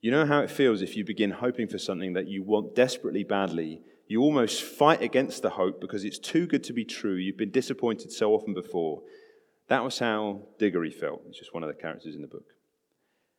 You 0.00 0.10
know 0.10 0.26
how 0.26 0.40
it 0.40 0.50
feels 0.50 0.82
if 0.82 0.96
you 0.96 1.04
begin 1.04 1.30
hoping 1.30 1.68
for 1.68 1.78
something 1.78 2.14
that 2.14 2.28
you 2.28 2.42
want 2.42 2.74
desperately 2.74 3.24
badly. 3.24 3.82
You 4.08 4.20
almost 4.20 4.62
fight 4.62 5.00
against 5.00 5.42
the 5.42 5.50
hope 5.50 5.80
because 5.80 6.04
it's 6.04 6.18
too 6.18 6.46
good 6.46 6.64
to 6.64 6.72
be 6.72 6.84
true. 6.84 7.14
You've 7.14 7.38
been 7.38 7.50
disappointed 7.50 8.12
so 8.12 8.34
often 8.34 8.52
before. 8.52 9.02
That 9.68 9.84
was 9.84 10.00
how 10.00 10.42
Diggory 10.58 10.90
felt. 10.90 11.22
It's 11.28 11.38
just 11.38 11.54
one 11.54 11.62
of 11.62 11.68
the 11.68 11.80
characters 11.80 12.14
in 12.14 12.20
the 12.20 12.28
book. 12.28 12.44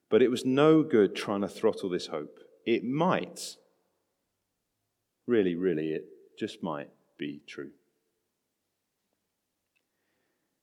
But 0.09 0.21
it 0.21 0.31
was 0.31 0.45
no 0.45 0.81
good 0.81 1.15
trying 1.15 1.41
to 1.41 1.47
throttle 1.47 1.89
this 1.89 2.07
hope. 2.07 2.39
It 2.65 2.83
might, 2.83 3.57
really, 5.27 5.53
really, 5.53 5.89
it 5.89 6.05
just 6.37 6.63
might 6.63 6.89
be 7.17 7.41
true. 7.47 7.71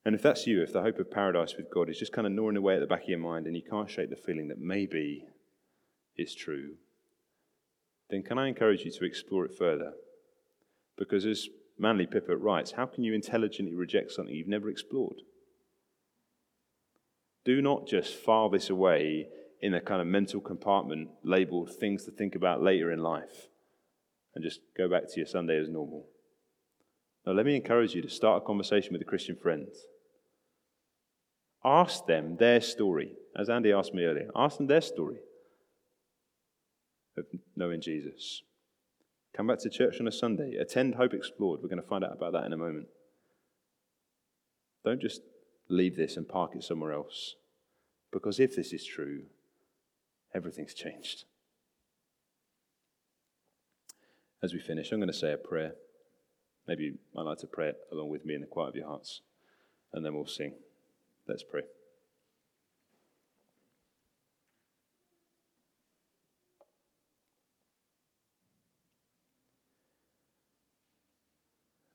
And 0.05 0.15
if 0.15 0.23
that's 0.23 0.47
you, 0.47 0.63
if 0.63 0.73
the 0.73 0.83
hope 0.83 0.99
of 0.99 1.11
paradise 1.11 1.57
with 1.57 1.71
God 1.71 1.91
is 1.91 1.99
just 1.99 2.13
kind 2.13 2.27
of 2.27 2.33
gnawing 2.33 2.57
away 2.57 2.75
at 2.75 2.81
the 2.81 2.87
back 2.87 3.03
of 3.03 3.09
your 3.09 3.19
mind 3.19 3.47
and 3.47 3.55
you 3.55 3.63
can't 3.63 3.91
shake 3.91 4.11
the 4.11 4.17
feeling 4.17 4.49
that 4.49 4.59
maybe 4.59 5.25
it's 6.17 6.35
true, 6.35 6.77
then 8.09 8.23
can 8.23 8.39
I 8.39 8.49
encourage 8.49 8.85
you 8.85 8.91
to 8.91 9.05
explore 9.05 9.45
it 9.45 9.57
further? 9.57 9.93
Because 10.97 11.27
as 11.27 11.49
Manley 11.79 12.07
Pippert 12.07 12.43
writes, 12.43 12.73
how 12.73 12.87
can 12.87 13.05
you 13.05 13.15
intelligently 13.15 13.75
reject 13.75 14.13
something 14.13 14.35
you've 14.35 14.49
never 14.49 14.71
explored? 14.71 15.23
Do 17.45 17.61
not 17.63 17.87
just 17.87 18.15
file 18.15 18.49
this 18.49 18.71
away 18.71 19.29
in 19.61 19.75
a 19.75 19.81
kind 19.81 20.01
of 20.01 20.07
mental 20.07 20.41
compartment 20.41 21.11
labeled 21.23 21.75
things 21.79 22.05
to 22.05 22.11
think 22.11 22.35
about 22.35 22.63
later 22.63 22.91
in 22.91 23.01
life 23.01 23.50
and 24.35 24.45
just 24.45 24.61
go 24.77 24.89
back 24.89 25.09
to 25.09 25.17
your 25.17 25.27
Sunday 25.27 25.59
as 25.59 25.69
normal. 25.69 26.07
Now, 27.27 27.33
let 27.33 27.47
me 27.47 27.57
encourage 27.57 27.95
you 27.95 28.03
to 28.03 28.09
start 28.09 28.43
a 28.43 28.47
conversation 28.47 28.93
with 28.93 29.03
a 29.03 29.07
Christian 29.07 29.37
friend. 29.37 29.69
Ask 31.65 32.07
them 32.07 32.37
their 32.39 32.61
story, 32.61 33.13
as 33.37 33.51
Andy 33.51 33.73
asked 33.73 33.93
me 33.93 34.05
earlier. 34.05 34.31
Ask 34.35 34.57
them 34.57 34.67
their 34.67 34.81
story 34.81 35.19
of 37.19 37.27
knowing 37.55 37.81
Jesus. 37.81 38.43
Come 39.37 39.47
back 39.47 39.59
to 39.61 39.71
church 39.71 40.01
on 40.01 40.09
a 40.09 40.13
Sunday. 40.13 40.55
Attend 40.55 40.95
Hope 40.95 41.13
Explored. 41.13 41.61
We're 41.63 41.69
going 41.69 41.83
to 41.83 41.89
find 41.89 42.05
out 42.05 42.17
about 42.17 42.33
that 42.33 42.47
in 42.47 42.53
a 42.53 42.57
moment. 42.57 42.87
Don't 44.85 45.01
just 45.01 45.21
leave 45.69 45.97
this 45.97 46.17
and 46.17 46.27
park 46.27 46.53
it 46.55 46.65
somewhere 46.65 46.93
else. 46.93 47.35
Because 48.13 48.41
if 48.41 48.57
this 48.57 48.73
is 48.73 48.85
true, 48.85 49.25
everything's 50.35 50.75
changed. 50.75 51.25
As 54.43 54.55
we 54.55 54.61
finish, 54.61 54.91
I'm 54.91 54.99
going 54.99 55.13
to 55.13 55.17
say 55.17 55.33
a 55.33 55.37
prayer. 55.37 55.73
Maybe 56.67 56.95
might 57.15 57.23
like 57.23 57.39
to 57.39 57.47
pray 57.47 57.69
it 57.69 57.77
along 57.93 58.09
with 58.09 58.25
me 58.25 58.35
in 58.35 58.41
the 58.41 58.47
quiet 58.47 58.71
of 58.71 58.77
your 58.77 58.87
hearts, 58.87 59.21
and 59.93 60.05
then 60.05 60.15
we'll 60.15 60.27
sing. 60.27 60.55
Let's 61.29 61.43
pray. 61.43 61.63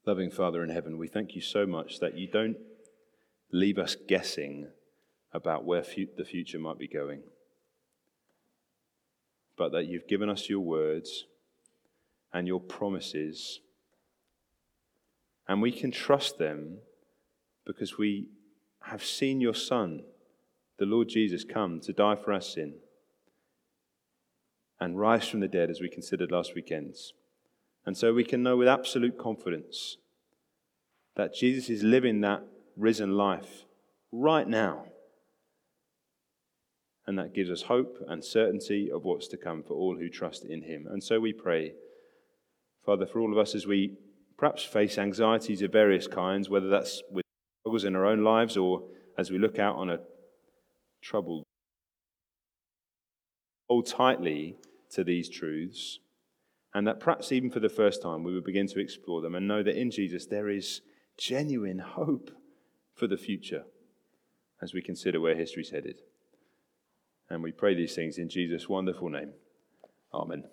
Loving 0.05 0.29
Father 0.29 0.63
in 0.63 0.69
heaven, 0.69 0.99
we 0.99 1.07
thank 1.07 1.33
you 1.33 1.41
so 1.41 1.65
much 1.65 1.99
that 1.99 2.15
you 2.15 2.27
don't 2.27 2.57
leave 3.51 3.79
us 3.79 3.95
guessing 4.07 4.67
about 5.33 5.65
where 5.65 5.83
fu- 5.83 6.05
the 6.15 6.25
future 6.25 6.59
might 6.59 6.77
be 6.77 6.87
going, 6.87 7.23
but 9.57 9.71
that 9.71 9.85
you've 9.85 10.07
given 10.07 10.29
us 10.29 10.47
your 10.47 10.59
words 10.59 11.25
and 12.35 12.49
your 12.49 12.59
promises, 12.59 13.61
and 15.47 15.61
we 15.61 15.71
can 15.71 15.89
trust 15.89 16.37
them 16.37 16.79
because 17.65 17.97
we 17.97 18.27
have 18.83 19.01
seen 19.01 19.39
your 19.39 19.53
Son, 19.53 20.03
the 20.77 20.85
Lord 20.85 21.07
Jesus, 21.07 21.45
come 21.45 21.79
to 21.79 21.93
die 21.93 22.17
for 22.17 22.33
our 22.33 22.41
sin 22.41 22.73
and 24.81 24.99
rise 24.99 25.29
from 25.29 25.39
the 25.39 25.47
dead 25.47 25.69
as 25.69 25.79
we 25.79 25.87
considered 25.87 26.29
last 26.29 26.55
weekend's. 26.55 27.13
And 27.85 27.95
so 27.95 28.13
we 28.13 28.25
can 28.25 28.43
know 28.43 28.57
with 28.57 28.67
absolute 28.67 29.17
confidence 29.17 29.95
that 31.15 31.33
Jesus 31.33 31.69
is 31.69 31.83
living 31.83 32.19
that 32.21 32.43
risen 32.75 33.15
life 33.15 33.63
right 34.11 34.47
now. 34.47 34.87
And 37.07 37.17
that 37.17 37.33
gives 37.33 37.49
us 37.49 37.61
hope 37.61 38.03
and 38.09 38.25
certainty 38.25 38.91
of 38.91 39.05
what's 39.05 39.29
to 39.29 39.37
come 39.37 39.63
for 39.63 39.75
all 39.75 39.95
who 39.95 40.09
trust 40.09 40.43
in 40.43 40.63
him. 40.63 40.85
And 40.89 41.01
so 41.01 41.21
we 41.21 41.31
pray, 41.31 41.75
Father, 42.85 43.05
for 43.05 43.19
all 43.19 43.31
of 43.31 43.37
us 43.37 43.55
as 43.55 43.65
we 43.65 43.97
perhaps 44.37 44.63
face 44.63 44.97
anxieties 44.97 45.61
of 45.61 45.71
various 45.71 46.07
kinds, 46.07 46.49
whether 46.49 46.69
that's 46.69 47.01
with 47.09 47.23
struggles 47.61 47.83
in 47.83 47.95
our 47.95 48.05
own 48.05 48.23
lives 48.23 48.57
or 48.57 48.83
as 49.17 49.31
we 49.31 49.39
look 49.39 49.57
out 49.57 49.75
on 49.75 49.89
a 49.89 49.99
troubled, 51.01 51.37
world, 51.37 51.45
hold 53.69 53.87
tightly 53.87 54.57
to 54.91 55.03
these 55.03 55.29
truths, 55.29 55.99
and 56.73 56.85
that 56.87 56.99
perhaps 56.99 57.31
even 57.31 57.49
for 57.49 57.59
the 57.59 57.69
first 57.69 58.01
time 58.01 58.23
we 58.23 58.33
would 58.33 58.43
begin 58.43 58.67
to 58.67 58.79
explore 58.79 59.21
them 59.21 59.35
and 59.35 59.47
know 59.47 59.63
that 59.63 59.79
in 59.79 59.89
Jesus 59.89 60.25
there 60.25 60.49
is 60.49 60.81
genuine 61.17 61.79
hope 61.79 62.29
for 62.93 63.07
the 63.07 63.17
future. 63.17 63.63
as 64.61 64.73
we 64.73 64.81
consider 64.81 65.19
where 65.19 65.35
history's 65.35 65.71
headed. 65.71 66.01
And 67.29 67.43
we 67.43 67.51
pray 67.51 67.75
these 67.75 67.93
things 67.93 68.17
in 68.17 68.29
Jesus' 68.29 68.69
wonderful 68.69 69.09
name. 69.09 69.33
Amen. 70.13 70.45